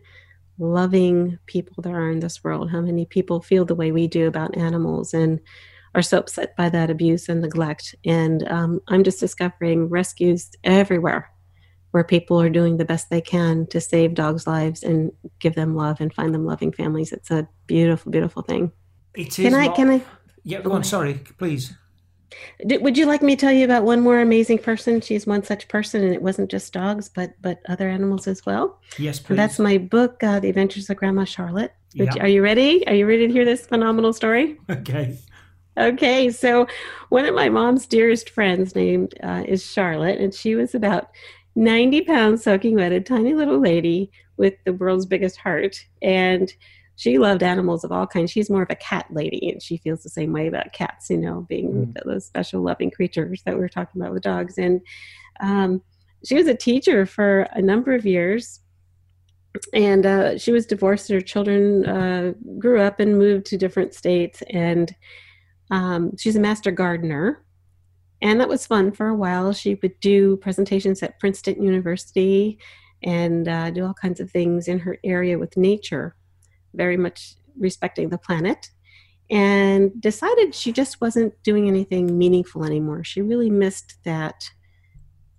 [0.58, 2.70] loving people there are in this world.
[2.70, 5.40] How many people feel the way we do about animals and
[5.96, 7.94] are so upset by that abuse and neglect.
[8.04, 11.30] And um, I'm just discovering rescues everywhere
[11.90, 15.74] where people are doing the best they can to save dogs' lives and give them
[15.74, 17.12] love and find them loving families.
[17.12, 18.70] It's a beautiful, beautiful thing.
[19.14, 19.36] It is.
[19.36, 19.66] Can I?
[19.66, 19.76] Not...
[19.76, 20.02] Can I?
[20.44, 20.84] Yeah, go on.
[20.84, 21.74] Sorry, please.
[22.64, 25.00] Would you like me to tell you about one more amazing person?
[25.00, 28.80] She's one such person, and it wasn't just dogs, but but other animals as well.
[28.98, 29.30] Yes, please.
[29.30, 31.74] And that's my book, uh, The Adventures of Grandma Charlotte.
[31.96, 32.86] Which, Are you ready?
[32.86, 34.58] Are you ready to hear this phenomenal story?
[34.70, 35.18] Okay.
[35.78, 36.66] okay, so
[37.08, 41.10] one of my mom's dearest friends named uh, is Charlotte, and she was about
[41.56, 45.84] 90 pounds soaking wet, a tiny little lady with the world's biggest heart.
[46.02, 46.52] And
[46.98, 48.30] she loved animals of all kinds.
[48.30, 51.16] She's more of a cat lady, and she feels the same way about cats, you
[51.16, 52.04] know, being mm.
[52.04, 54.58] those special loving creatures that we are talking about with dogs.
[54.58, 54.80] And
[55.40, 55.80] um,
[56.24, 58.60] she was a teacher for a number of years.
[59.72, 61.08] And uh, she was divorced.
[61.08, 64.42] Her children uh, grew up and moved to different states.
[64.50, 64.94] And
[65.70, 67.42] um, she's a master gardener
[68.20, 69.52] and that was fun for a while.
[69.52, 72.58] She would do presentations at Princeton University
[73.02, 76.16] and uh, do all kinds of things in her area with nature,
[76.74, 78.70] very much respecting the planet.
[79.30, 83.04] And decided she just wasn't doing anything meaningful anymore.
[83.04, 84.48] She really missed that,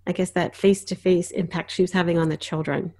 [0.05, 2.93] I guess, that face to face impact she was having on the children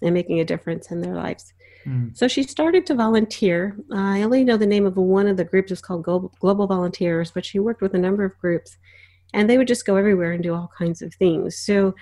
[0.00, 1.52] and making a difference in their lives.
[1.84, 2.16] Mm.
[2.16, 3.76] So she started to volunteer.
[3.92, 5.72] Uh, I only know the name of one of the groups.
[5.72, 8.76] It's called Global, Global Volunteers, but she worked with a number of groups
[9.34, 11.56] and they would just go everywhere and do all kinds of things.
[11.56, 11.94] So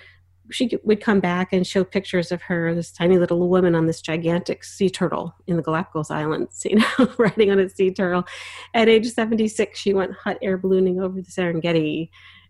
[0.51, 4.01] she would come back and show pictures of her, this tiny little woman on this
[4.01, 8.25] gigantic sea turtle in the Galapagos Islands, you know, riding on a sea turtle.
[8.73, 12.09] At age 76, she went hot air ballooning over the Serengeti.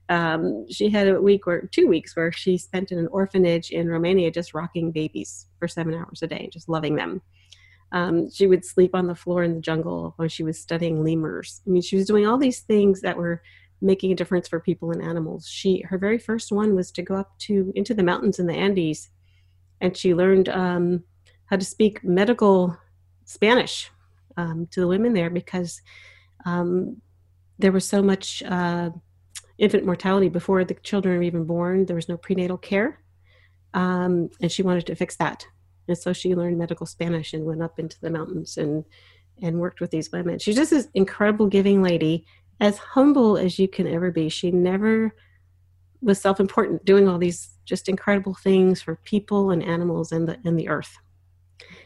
[0.10, 3.89] Um, she had a week or two weeks where she spent in an orphanage in
[3.89, 7.21] Romania just rocking babies for seven hours a day, just loving them.
[7.91, 11.62] Um, she would sleep on the floor in the jungle when she was studying lemurs.
[11.65, 13.41] I mean, she was doing all these things that were
[13.81, 15.47] making a difference for people and animals.
[15.47, 18.53] She her very first one was to go up to into the mountains in the
[18.53, 19.09] Andes,
[19.81, 21.03] and she learned um,
[21.45, 22.77] how to speak medical
[23.25, 23.91] Spanish
[24.35, 25.81] um, to the women there because
[26.45, 27.01] um,
[27.59, 28.89] there was so much uh,
[29.57, 31.85] infant mortality before the children were even born.
[31.85, 33.01] There was no prenatal care,
[33.73, 35.45] um, and she wanted to fix that.
[35.87, 38.83] And so she learned medical Spanish and went up into the mountains and
[39.41, 40.39] and worked with these women.
[40.39, 42.25] She's just this incredible giving lady
[42.60, 44.30] as humble as you can ever be.
[44.30, 45.13] She never
[46.02, 50.58] was self-important, doing all these just incredible things for people and animals and the and
[50.58, 50.96] the earth.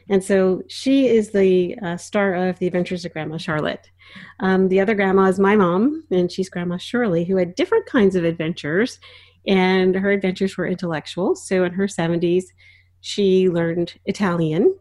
[0.10, 3.90] And so she is the uh, star of the Adventures of Grandma Charlotte.
[4.40, 8.16] Um, the other grandma is my mom, and she's Grandma Shirley, who had different kinds
[8.16, 9.00] of adventures,
[9.48, 11.36] and her adventures were intellectual.
[11.36, 12.46] So in her 70s,
[13.00, 14.76] she learned Italian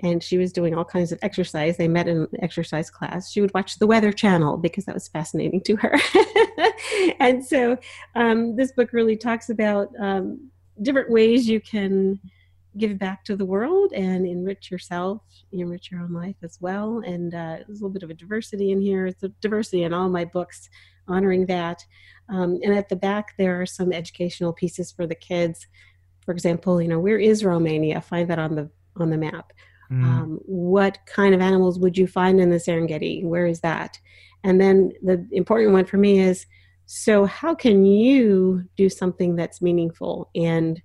[0.00, 1.76] and she was doing all kinds of exercise.
[1.76, 3.30] They met in an exercise class.
[3.30, 5.96] She would watch the Weather Channel because that was fascinating to her.
[7.20, 7.78] and so
[8.14, 10.50] um, this book really talks about um,
[10.82, 12.20] different ways you can
[12.76, 17.02] give back to the world and enrich yourself, enrich your own life as well.
[17.06, 19.06] And uh, there's a little bit of a diversity in here.
[19.06, 20.68] It's a diversity in all my books,
[21.08, 21.82] honoring that.
[22.28, 25.66] Um, and at the back, there are some educational pieces for the kids.
[26.26, 28.02] For example, you know, where is Romania?
[28.02, 29.52] Find that on the on the map
[29.90, 30.04] Mm.
[30.04, 33.24] Um, what kind of animals would you find in the Serengeti?
[33.24, 33.98] Where is that?
[34.44, 36.46] And then the important one for me is
[36.86, 40.80] so how can you do something that's meaningful and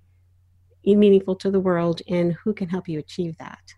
[0.84, 3.74] meaningful to the world and who can help you achieve that?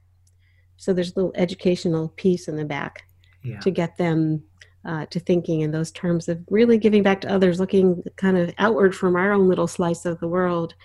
[0.77, 3.03] So there's a little educational piece in the back
[3.43, 3.59] yeah.
[3.59, 4.43] to get them
[4.85, 8.53] uh, to thinking in those terms of really giving back to others, looking kind of
[8.57, 10.75] outward from our own little slice of the world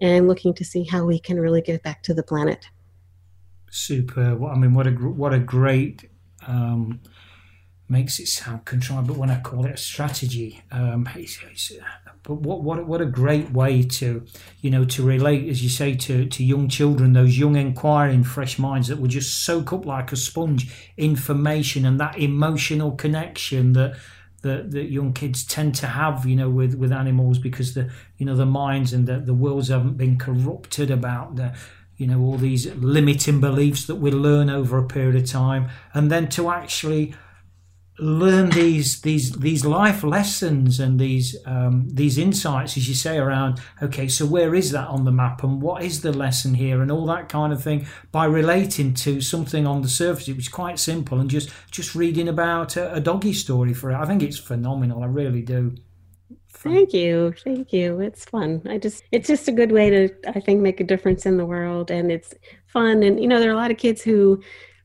[0.00, 2.66] and looking to see how we can really give back to the planet
[3.76, 4.44] super.
[4.46, 6.08] I mean, what a what a great
[6.46, 7.00] um,
[7.88, 11.72] makes it sound contrived, but when I call it a strategy, um, it's, it's,
[12.22, 14.24] but what what what a great way to
[14.60, 18.58] you know to relate, as you say, to to young children, those young inquiring, fresh
[18.58, 23.96] minds that will just soak up like a sponge information and that emotional connection that.
[24.42, 28.26] That, that young kids tend to have, you know, with, with animals because the you
[28.26, 31.56] know the minds and the, the worlds haven't been corrupted about the
[31.96, 36.10] you know all these limiting beliefs that we learn over a period of time and
[36.10, 37.14] then to actually
[37.98, 43.58] learn these these these life lessons and these um, these insights as you say around
[43.82, 46.90] okay so where is that on the map and what is the lesson here and
[46.90, 50.28] all that kind of thing by relating to something on the surface.
[50.28, 53.96] It was quite simple and just just reading about a, a doggy story for it.
[53.96, 55.02] I think it's phenomenal.
[55.02, 55.74] I really do
[56.58, 57.34] Thank you.
[57.44, 58.00] Thank you.
[58.00, 58.62] It's fun.
[58.66, 61.46] I just it's just a good way to I think make a difference in the
[61.46, 62.34] world and it's
[62.66, 64.42] fun and you know there are a lot of kids who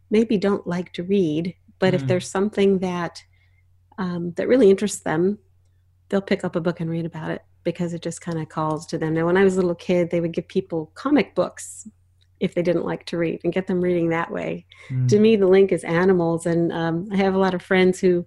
[0.10, 1.96] maybe don't like to read, but mm.
[1.96, 3.24] if there's something that
[3.98, 5.40] um, that really interests them,
[6.10, 8.86] they'll pick up a book and read about it because it just kind of calls
[8.88, 9.14] to them.
[9.14, 11.88] Now when I was a little kid, they would give people comic books
[12.40, 14.66] if they didn't like to read and get them reading that way.
[14.90, 15.08] Mm.
[15.10, 18.26] To me, the link is animals, and um, I have a lot of friends who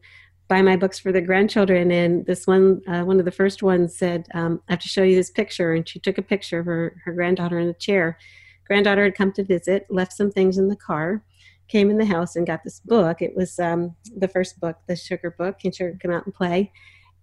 [0.48, 3.96] buy my books for their grandchildren and this one uh, one of the first ones
[3.96, 6.66] said um, i have to show you this picture and she took a picture of
[6.66, 8.18] her, her granddaughter in a chair
[8.66, 11.22] granddaughter had come to visit left some things in the car
[11.68, 13.22] came in the house and got this book.
[13.22, 16.72] It was um, the first book, the Sugar book, can Sugar Come Out and Play.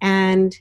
[0.02, 0.56] And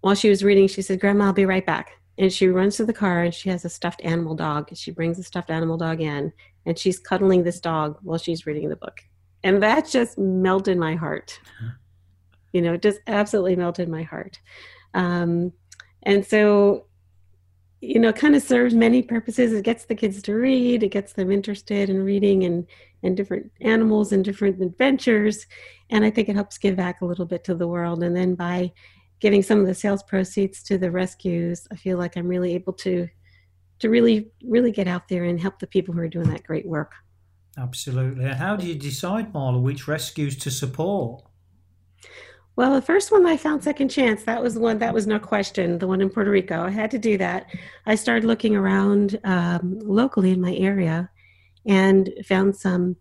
[0.00, 1.90] while she was reading, she said, Grandma, I'll be right back.
[2.18, 4.70] And she runs to the car and she has a stuffed animal dog.
[4.74, 6.32] She brings the stuffed animal dog in
[6.66, 9.00] and she's cuddling this dog while she's reading the book.
[9.44, 11.40] And that just melted my heart.
[12.52, 14.40] You know, it just absolutely melted my heart.
[14.94, 15.52] Um,
[16.02, 16.86] and so
[17.80, 20.88] you know it kind of serves many purposes it gets the kids to read it
[20.88, 22.66] gets them interested in reading and
[23.02, 25.46] and different animals and different adventures
[25.90, 28.34] and i think it helps give back a little bit to the world and then
[28.34, 28.70] by
[29.20, 32.72] giving some of the sales proceeds to the rescues i feel like i'm really able
[32.72, 33.08] to
[33.78, 36.66] to really really get out there and help the people who are doing that great
[36.66, 36.92] work
[37.58, 41.22] absolutely And how do you decide marla which rescues to support
[42.58, 45.78] well, the first one I found second chance, that was one that was no question,
[45.78, 46.64] the one in Puerto Rico.
[46.64, 47.46] I had to do that.
[47.86, 51.08] I started looking around um, locally in my area
[51.66, 52.96] and found some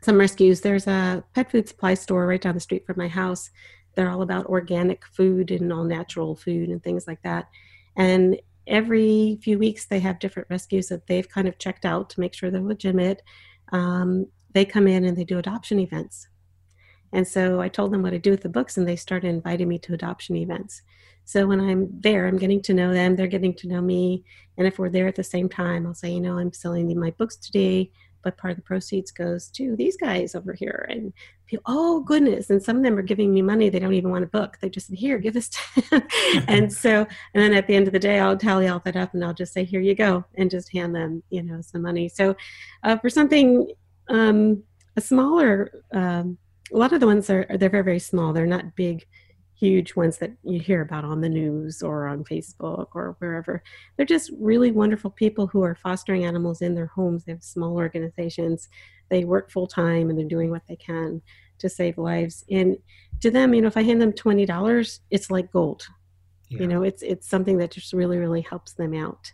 [0.00, 0.60] some rescues.
[0.60, 3.50] There's a pet food supply store right down the street from my house.
[3.96, 7.48] They're all about organic food and all natural food and things like that.
[7.96, 12.20] And every few weeks they have different rescues that they've kind of checked out to
[12.20, 13.22] make sure they're legitimate.
[13.72, 16.28] Um, they come in and they do adoption events
[17.12, 19.68] and so I told them what I do with the books, and they started inviting
[19.68, 20.82] me to adoption events.
[21.24, 24.24] So when I'm there, I'm getting to know them, they're getting to know me.
[24.56, 27.10] And if we're there at the same time, I'll say, you know, I'm selling my
[27.12, 27.90] books today,
[28.22, 30.86] but part of the proceeds goes to these guys over here.
[30.90, 31.12] And
[31.48, 32.50] people, oh, goodness.
[32.50, 33.68] And some of them are giving me money.
[33.68, 34.58] They don't even want a book.
[34.60, 35.50] They just here, give us.
[36.48, 39.14] and so, and then at the end of the day, I'll tally all that up
[39.14, 42.08] and I'll just say, here you go, and just hand them, you know, some money.
[42.08, 42.36] So
[42.84, 43.72] uh, for something,
[44.08, 44.62] um,
[44.96, 46.38] a smaller, um,
[46.72, 49.06] a lot of the ones are they're very very small they're not big
[49.58, 53.62] huge ones that you hear about on the news or on facebook or wherever.
[53.96, 57.24] They're just really wonderful people who are fostering animals in their homes.
[57.24, 58.68] They have small organizations.
[59.08, 61.22] They work full time and they're doing what they can
[61.58, 62.44] to save lives.
[62.50, 62.76] And
[63.20, 65.86] to them you know if i hand them $20 it's like gold.
[66.50, 66.60] Yeah.
[66.60, 69.32] you know it's it's something that just really really helps them out.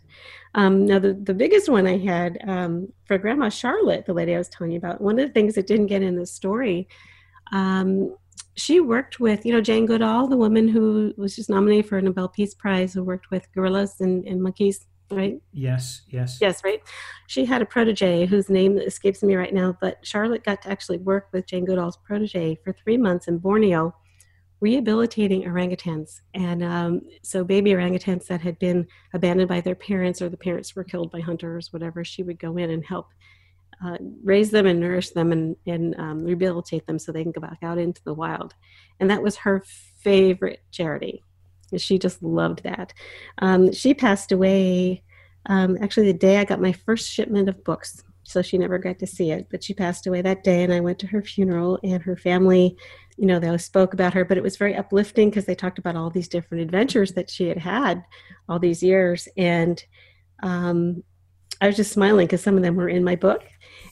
[0.55, 4.37] Um, now the, the biggest one i had um, for grandma charlotte the lady i
[4.37, 6.89] was telling you about one of the things that didn't get in the story
[7.51, 8.15] um,
[8.55, 12.01] she worked with, you know, Jane Goodall, the woman who was just nominated for a
[12.01, 15.41] Nobel Peace Prize, who worked with gorillas and, and monkeys, right?
[15.51, 16.37] Yes, yes.
[16.39, 16.81] Yes, right.
[17.27, 20.99] She had a protege whose name escapes me right now, but Charlotte got to actually
[20.99, 23.93] work with Jane Goodall's protege for three months in Borneo,
[24.61, 26.21] rehabilitating orangutans.
[26.33, 30.75] And um, so, baby orangutans that had been abandoned by their parents or the parents
[30.77, 33.09] were killed by hunters, whatever, she would go in and help
[33.83, 37.41] uh, raise them and nourish them and, and um, rehabilitate them so they can go
[37.41, 38.53] back out into the wild.
[38.99, 39.63] And that was her
[39.99, 41.23] favorite charity.
[41.75, 42.93] She just loved that.
[43.39, 45.03] Um, she passed away
[45.47, 48.03] um, actually the day I got my first shipment of books.
[48.23, 50.79] So she never got to see it, but she passed away that day, and I
[50.79, 51.79] went to her funeral.
[51.83, 52.75] And her family,
[53.17, 55.95] you know, they spoke about her, but it was very uplifting because they talked about
[55.95, 58.03] all these different adventures that she had had
[58.49, 59.27] all these years.
[59.37, 59.83] And
[60.41, 61.03] um,
[61.61, 63.43] I was just smiling because some of them were in my book.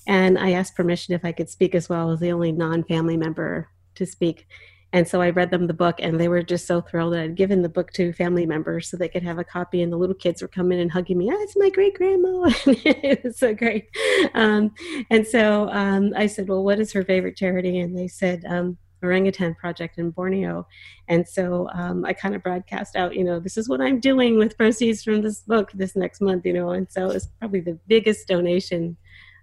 [0.05, 3.18] And I asked permission if I could speak as well as the only non family
[3.18, 4.47] member to speak.
[4.91, 7.36] And so I read them the book, and they were just so thrilled that I'd
[7.36, 9.82] given the book to family members so they could have a copy.
[9.82, 11.32] And the little kids were coming and hugging me.
[11.34, 12.51] Oh, it's my great grandma.
[12.68, 13.88] it was so great.
[14.36, 14.72] Um,
[15.09, 17.80] and so um, I said, Well, what is her favorite charity?
[17.80, 20.68] And they said, um, orangutan project in Borneo.
[21.08, 24.38] And so um, I kind of broadcast out, you know, this is what I'm doing
[24.38, 26.70] with proceeds from this book this next month, you know.
[26.72, 28.97] And so it's probably the biggest donation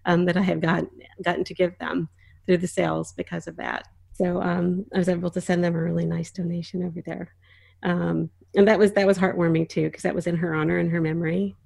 [0.07, 0.85] um, that I have got,
[1.23, 2.09] gotten to give them
[2.47, 3.89] through the sales because of that.
[4.15, 7.35] So um, I was able to send them a really nice donation over there.
[7.83, 10.91] Um, and that was that was heartwarming too because that was in her honor and
[10.91, 11.57] her memory.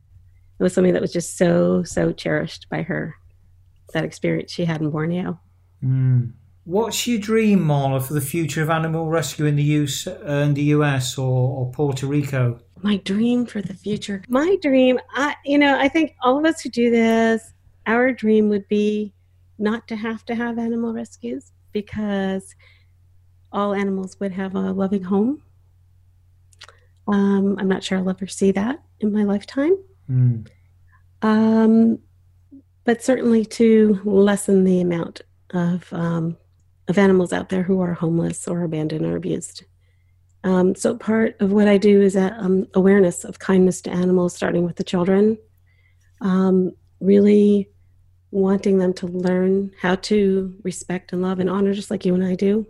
[0.59, 3.17] It was something that was just so so cherished by her.
[3.93, 5.41] That experience she had in Borneo.
[5.83, 6.33] Mm.
[6.65, 10.55] What's your dream, Marla, for the future of animal rescue in the, US, uh, in
[10.55, 12.59] the US or, or Puerto Rico?
[12.83, 14.23] My dream for the future.
[14.29, 17.53] My dream, I, you know, I think all of us who do this,
[17.87, 19.12] our dream would be
[19.59, 22.55] not to have to have animal rescues because
[23.53, 25.43] all animals would have a loving home.
[27.07, 29.77] Um, I'm not sure I'll ever see that in my lifetime.
[30.11, 30.49] Mm.
[31.21, 31.99] Um,
[32.85, 36.37] but certainly to lessen the amount of um,
[36.89, 39.64] of animals out there who are homeless or abandoned or abused.
[40.45, 44.35] Um, so part of what I do is that, um, awareness of kindness to animals,
[44.35, 45.39] starting with the children.
[46.20, 47.70] Um, really
[48.30, 52.24] wanting them to learn how to respect and love and honor, just like you and
[52.24, 52.66] I do,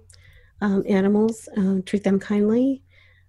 [0.60, 1.48] um, animals.
[1.56, 2.82] Um, treat them kindly.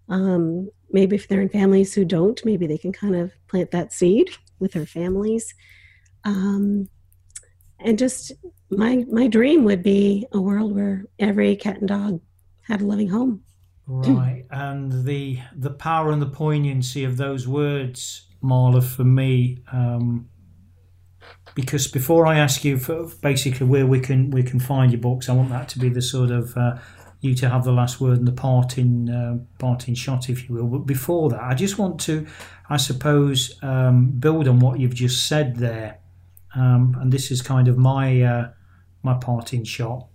[0.10, 3.94] Um, maybe if they're in families who don't, maybe they can kind of plant that
[3.94, 4.30] seed
[4.60, 5.54] with their families.
[7.80, 8.32] And just
[8.70, 12.22] my my dream would be a world where every cat and dog
[12.62, 13.42] had a loving home.
[13.88, 19.60] Right, and the the power and the poignancy of those words, Marla, for me.
[19.72, 20.30] Um,
[21.56, 25.30] because before I ask you for basically where we can we can find your books,
[25.30, 26.78] I want that to be the sort of uh,
[27.22, 30.68] you to have the last word and the parting uh, parting shot, if you will.
[30.68, 32.28] But before that, I just want to,
[32.70, 36.00] I suppose, um, build on what you've just said there,
[36.56, 38.50] um, and this is kind of my uh,
[39.04, 40.08] my parting shot.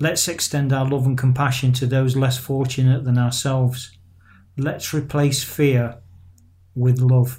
[0.00, 3.96] Let's extend our love and compassion to those less fortunate than ourselves.
[4.56, 5.98] Let's replace fear
[6.74, 7.38] with love.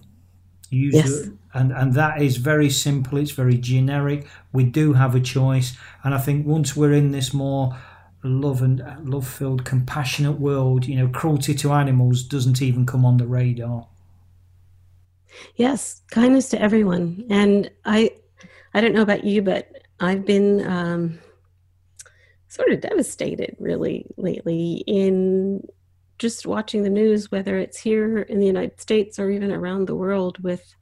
[0.70, 1.30] Use Yes.
[1.54, 3.18] and and that is very simple.
[3.18, 4.28] It's very generic.
[4.52, 7.78] We do have a choice, and I think once we're in this more
[8.24, 13.18] love and love filled, compassionate world, you know, cruelty to animals doesn't even come on
[13.18, 13.88] the radar.
[15.56, 17.26] Yes, kindness to everyone.
[17.30, 18.12] And I,
[18.74, 19.70] I don't know about you, but
[20.00, 21.20] I've been um,
[22.48, 25.68] sort of devastated, really, lately in
[26.20, 29.96] just watching the news, whether it's here in the United States or even around the
[29.96, 30.76] world, with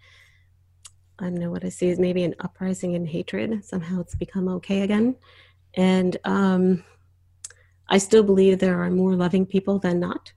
[1.19, 3.63] I don't know what I see is maybe an uprising in hatred.
[3.63, 5.15] Somehow it's become okay again,
[5.75, 6.83] and um,
[7.89, 10.31] I still believe there are more loving people than not,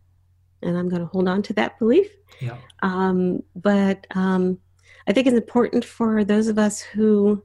[0.63, 2.11] and I'm going to hold on to that belief.
[2.41, 2.57] Yeah.
[2.83, 4.59] Um, but um,
[5.07, 7.43] I think it's important for those of us who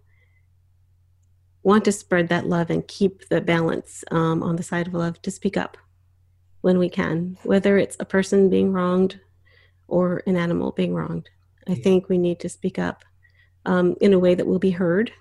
[1.64, 5.22] want to spread that love and keep the balance um, on the side of love
[5.24, 5.78] to speak up
[6.62, 9.20] when we can, whether it's a person being wronged
[9.88, 11.30] or an animal being wronged.
[11.68, 11.84] I Yeah.
[11.84, 13.04] think we need to speak up
[13.66, 15.12] um, in a way that will be heard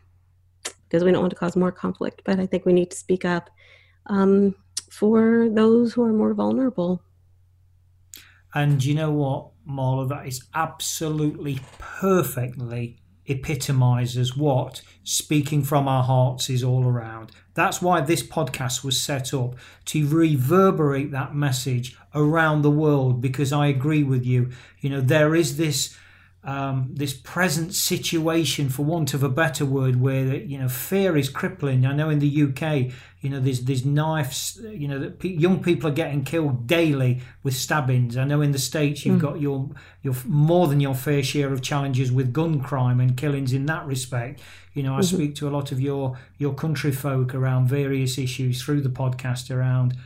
[0.84, 3.24] because we don't want to cause more conflict, but I think we need to speak
[3.24, 3.50] up
[4.06, 4.54] um,
[4.90, 7.02] for those who are more vulnerable.
[8.54, 16.48] And you know what, Marla, that is absolutely perfectly epitomizes what speaking from our hearts
[16.48, 17.30] is all around.
[17.54, 23.52] That's why this podcast was set up to reverberate that message around the world because
[23.52, 24.50] I agree with you.
[24.80, 25.96] You know, there is this
[26.48, 31.28] um, this present situation, for want of a better word, where you know fear is
[31.28, 31.84] crippling.
[31.84, 32.90] I know in the UK,
[33.20, 34.58] you know, there's there's knives.
[34.64, 38.16] You know, that pe- young people are getting killed daily with stabbings.
[38.16, 39.68] I know in the states you've got your
[40.02, 43.84] your more than your fair share of challenges with gun crime and killings in that
[43.84, 44.40] respect.
[44.72, 48.62] You know, I speak to a lot of your your country folk around various issues
[48.62, 49.98] through the podcast around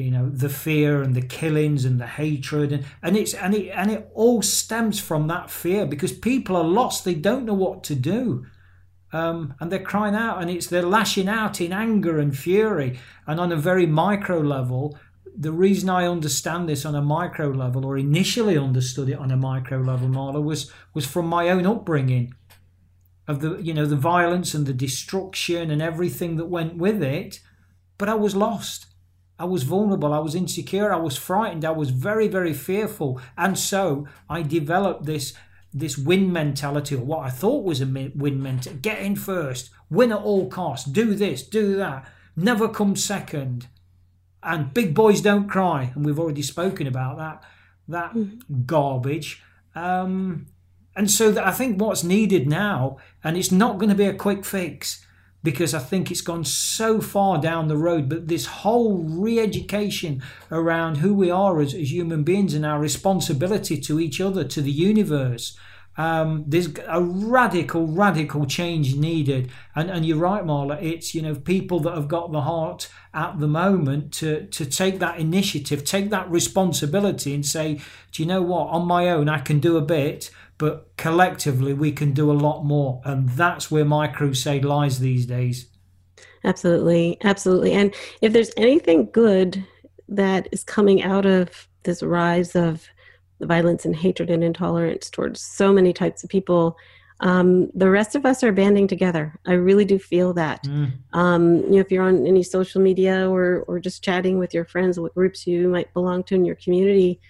[0.00, 3.68] you know the fear and the killings and the hatred and, and it's and it
[3.70, 7.84] and it all stems from that fear because people are lost they don't know what
[7.84, 8.46] to do.
[9.12, 13.00] Um, and they're crying out and it's they're lashing out in anger and fury.
[13.26, 14.96] And on a very micro level
[15.36, 19.36] the reason I understand this on a micro level or initially understood it on a
[19.36, 22.34] micro level Marla was was from my own upbringing
[23.26, 27.40] of the you know the violence and the destruction and everything that went with it.
[27.96, 28.86] But I was lost
[29.40, 33.18] I was vulnerable, I was insecure, I was frightened, I was very, very fearful.
[33.38, 35.32] And so I developed this
[35.72, 38.80] this win mentality, or what I thought was a win mentality.
[38.82, 43.68] Get in first, win at all costs, do this, do that, never come second.
[44.42, 45.92] And big boys don't cry.
[45.94, 47.42] And we've already spoken about that
[47.88, 49.42] that garbage.
[49.74, 50.48] Um,
[50.94, 54.14] and so that I think what's needed now, and it's not going to be a
[54.14, 55.06] quick fix,
[55.42, 58.08] because I think it's gone so far down the road.
[58.08, 62.78] But this whole re education around who we are as, as human beings and our
[62.78, 65.56] responsibility to each other, to the universe.
[65.96, 70.80] Um, there's a radical, radical change needed, and and you're right, Marla.
[70.80, 74.98] It's you know people that have got the heart at the moment to to take
[75.00, 77.80] that initiative, take that responsibility, and say,
[78.12, 78.68] do you know what?
[78.68, 80.30] On my own, I can do a bit,
[80.60, 85.26] but collectively we can do a lot more and that's where my crusade lies these
[85.26, 85.70] days
[86.44, 87.72] Absolutely, absolutely.
[87.72, 89.64] And if there's anything good
[90.08, 92.86] that is coming out of this rise of
[93.40, 96.76] violence and hatred and intolerance towards so many types of people,
[97.20, 99.38] um, the rest of us are banding together.
[99.46, 100.64] I really do feel that.
[100.64, 104.54] Mm, Um, you know, if you're on any social media or or just chatting with
[104.54, 107.20] your friends, what groups you might belong to in your community,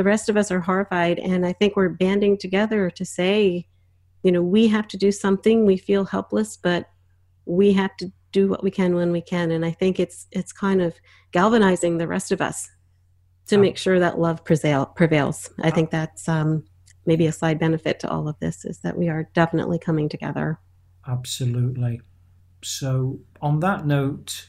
[0.00, 3.66] the rest of us are horrified, and I think we're banding together to say,
[4.22, 5.66] you know, we have to do something.
[5.66, 6.88] We feel helpless, but
[7.44, 9.50] we have to do what we can when we can.
[9.50, 10.94] And I think it's it's kind of
[11.32, 12.70] galvanizing the rest of us
[13.48, 15.50] to make sure that love prevail, prevails.
[15.60, 16.64] I think that's um,
[17.04, 20.58] maybe a side benefit to all of this is that we are definitely coming together.
[21.06, 22.00] absolutely
[22.62, 24.48] so on that note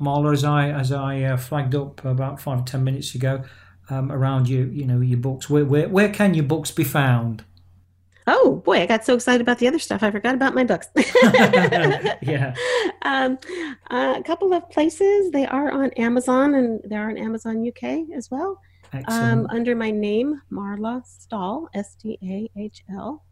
[0.00, 3.44] Marla, as I as I uh, flagged up about five ten minutes ago
[3.90, 5.50] um, around you, you know, your books.
[5.50, 7.44] Where, where where can your books be found?
[8.26, 10.02] Oh boy, I got so excited about the other stuff.
[10.02, 10.88] I forgot about my books.
[12.22, 12.54] yeah.
[13.02, 13.38] Um,
[13.90, 15.30] uh, a couple of places.
[15.32, 18.60] They are on Amazon and they're on Amazon UK as well.
[19.06, 23.24] Um, under my name, Marla Stahl, S T A H L.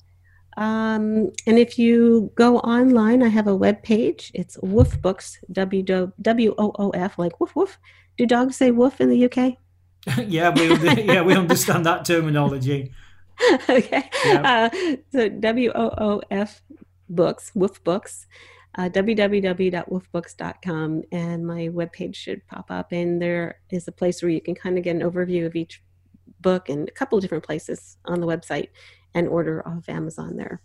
[0.56, 4.32] Um, and if you go online, I have a web page.
[4.34, 7.78] It's Woof Books, W O O F, like woof woof.
[8.16, 9.58] Do dogs say woof in the UK?
[10.26, 10.74] yeah, we
[11.04, 12.92] yeah we understand that terminology.
[13.68, 14.10] okay.
[14.24, 14.44] Yep.
[14.44, 14.70] Uh,
[15.12, 16.62] so W O O F
[17.08, 18.26] books, Woof Books,
[18.76, 22.90] uh, www.woofbooks.com, and my webpage should pop up.
[22.92, 25.82] And there is a place where you can kind of get an overview of each
[26.40, 28.68] book and a couple of different places on the website
[29.14, 30.60] and order off Amazon there.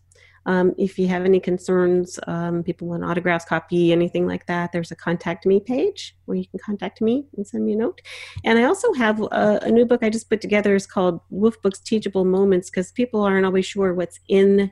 [0.45, 4.91] Um, if you have any concerns, um, people want autographs, copy, anything like that, there's
[4.91, 8.01] a contact me page where you can contact me and send me a note.
[8.43, 10.75] And I also have a, a new book I just put together.
[10.75, 14.71] is called Woof Books Teachable Moments because people aren't always sure what's in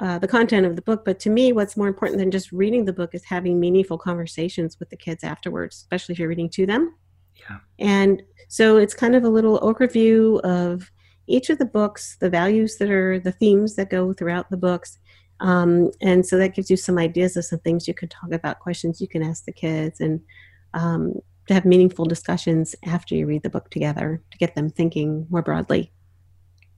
[0.00, 1.04] uh, the content of the book.
[1.04, 4.78] But to me, what's more important than just reading the book is having meaningful conversations
[4.80, 6.94] with the kids afterwards, especially if you're reading to them.
[7.36, 7.58] Yeah.
[7.78, 10.90] And so it's kind of a little overview of
[11.30, 14.98] each of the books, the values that are the themes that go throughout the books.
[15.40, 18.60] Um, and so that gives you some ideas of some things you can talk about,
[18.60, 20.20] questions you can ask the kids, and
[20.74, 21.14] um,
[21.46, 25.42] to have meaningful discussions after you read the book together to get them thinking more
[25.42, 25.92] broadly.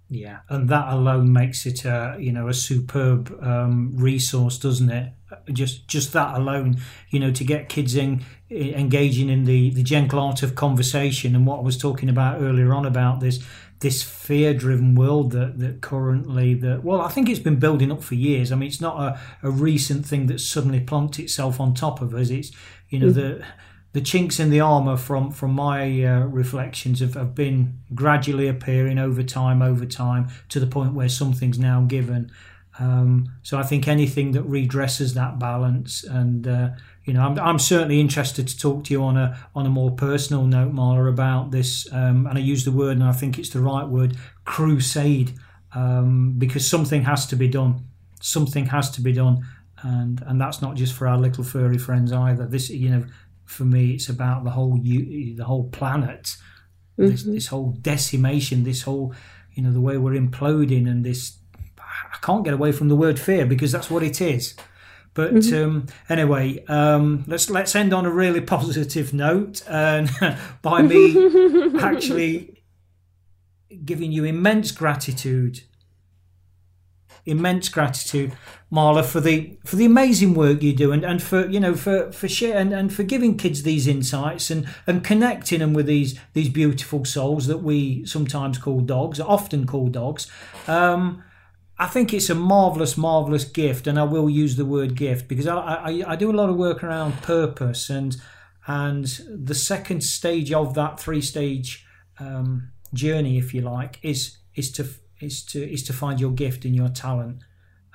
[0.08, 5.12] Yeah, and that alone makes it a you know a superb um, resource, doesn't it?
[5.50, 6.76] Just just that alone,
[7.08, 11.46] you know, to get kids in engaging in the the gentle art of conversation and
[11.46, 13.42] what I was talking about earlier on about this
[13.82, 18.02] this fear driven world that, that currently that well i think it's been building up
[18.02, 18.50] for years.
[18.52, 22.14] I mean it's not a, a recent thing that suddenly plunked itself on top of
[22.14, 22.30] us.
[22.30, 22.50] It's
[22.88, 23.14] you know mm.
[23.14, 23.44] the
[23.92, 28.98] the chinks in the armor from from my uh, reflections have, have been gradually appearing
[28.98, 32.30] over time over time to the point where something's now given.
[32.78, 36.70] Um, so i think anything that redresses that balance and uh,
[37.04, 39.90] you know, I'm, I'm certainly interested to talk to you on a on a more
[39.90, 41.92] personal note, Marla, about this.
[41.92, 45.32] Um, and I use the word, and I think it's the right word, crusade,
[45.74, 47.86] um, because something has to be done.
[48.20, 49.44] Something has to be done,
[49.82, 52.46] and and that's not just for our little furry friends either.
[52.46, 53.04] This, you know,
[53.44, 56.36] for me, it's about the whole the whole planet.
[56.98, 57.06] Mm-hmm.
[57.08, 59.14] This, this whole decimation, this whole,
[59.54, 61.38] you know, the way we're imploding, and this.
[61.78, 64.54] I can't get away from the word fear because that's what it is.
[65.14, 65.64] But mm-hmm.
[65.64, 70.10] um, anyway, um, let's let's end on a really positive note, and
[70.62, 72.62] by me actually
[73.84, 75.62] giving you immense gratitude,
[77.26, 78.32] immense gratitude,
[78.72, 82.10] Marla, for the for the amazing work you do, and, and for you know for
[82.10, 86.18] for share and, and for giving kids these insights and and connecting them with these
[86.32, 90.26] these beautiful souls that we sometimes call dogs, often call dogs.
[90.66, 91.22] Um,
[91.82, 95.48] I think it's a marvelous, marvelous gift, and I will use the word gift because
[95.48, 98.16] I, I, I do a lot of work around purpose and
[98.68, 101.84] and the second stage of that three stage
[102.20, 104.86] um, journey, if you like, is is to
[105.20, 107.42] is to is to find your gift and your talent,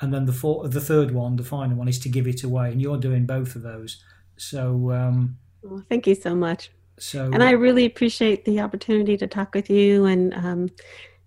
[0.02, 2.74] and then the four, the third one, the final one, is to give it away,
[2.74, 4.04] and you're doing both of those.
[4.36, 6.72] So, um, well, thank you so much.
[7.00, 10.34] So, and I really appreciate the opportunity to talk with you and.
[10.34, 10.72] Um,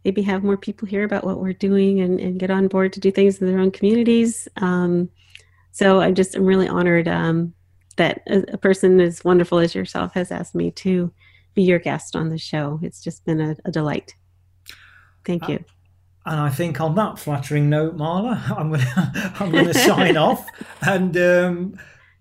[0.05, 3.01] maybe have more people hear about what we're doing and, and get on board to
[3.01, 4.49] do things in their own communities.
[4.57, 5.11] Um,
[5.73, 7.55] so I'm just I'm really honored um,
[7.97, 11.13] that a, a, person as wonderful as yourself has asked me to
[11.55, 12.81] be your guest on the show.
[12.83, 14.15] It's just been a, a delight.
[15.25, 15.57] Thank you.
[15.57, 15.73] Uh,
[16.27, 20.17] and I think on that flattering note, Marla, I'm going to I'm going to sign
[20.17, 20.47] off
[20.83, 21.79] and um,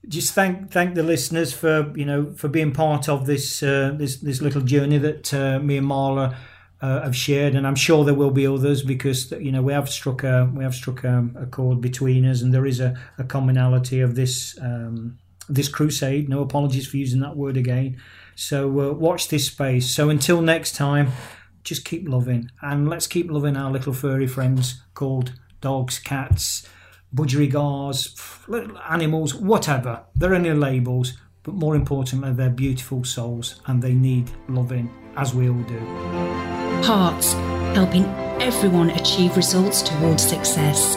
[0.08, 4.18] just thank thank the listeners for you know for being part of this uh, this
[4.18, 6.36] this little journey that uh, me and Marla
[6.82, 9.90] uh, have shared, and I'm sure there will be others because you know we have
[9.90, 13.24] struck a we have struck a, a chord between us, and there is a, a
[13.24, 15.18] commonality of this um,
[15.50, 16.30] this crusade.
[16.30, 18.02] No apologies for using that word again.
[18.36, 19.94] So uh, watch this space.
[19.94, 21.12] So until next time,
[21.64, 26.66] just keep loving, and let's keep loving our little furry friends called dogs, cats,
[27.14, 30.04] budgerigars, little animals, whatever.
[30.16, 35.50] They're only labels, but more importantly, they're beautiful souls, and they need loving as we
[35.50, 36.69] all do.
[36.84, 37.34] Hearts,
[37.76, 38.06] helping
[38.42, 40.96] everyone achieve results towards success.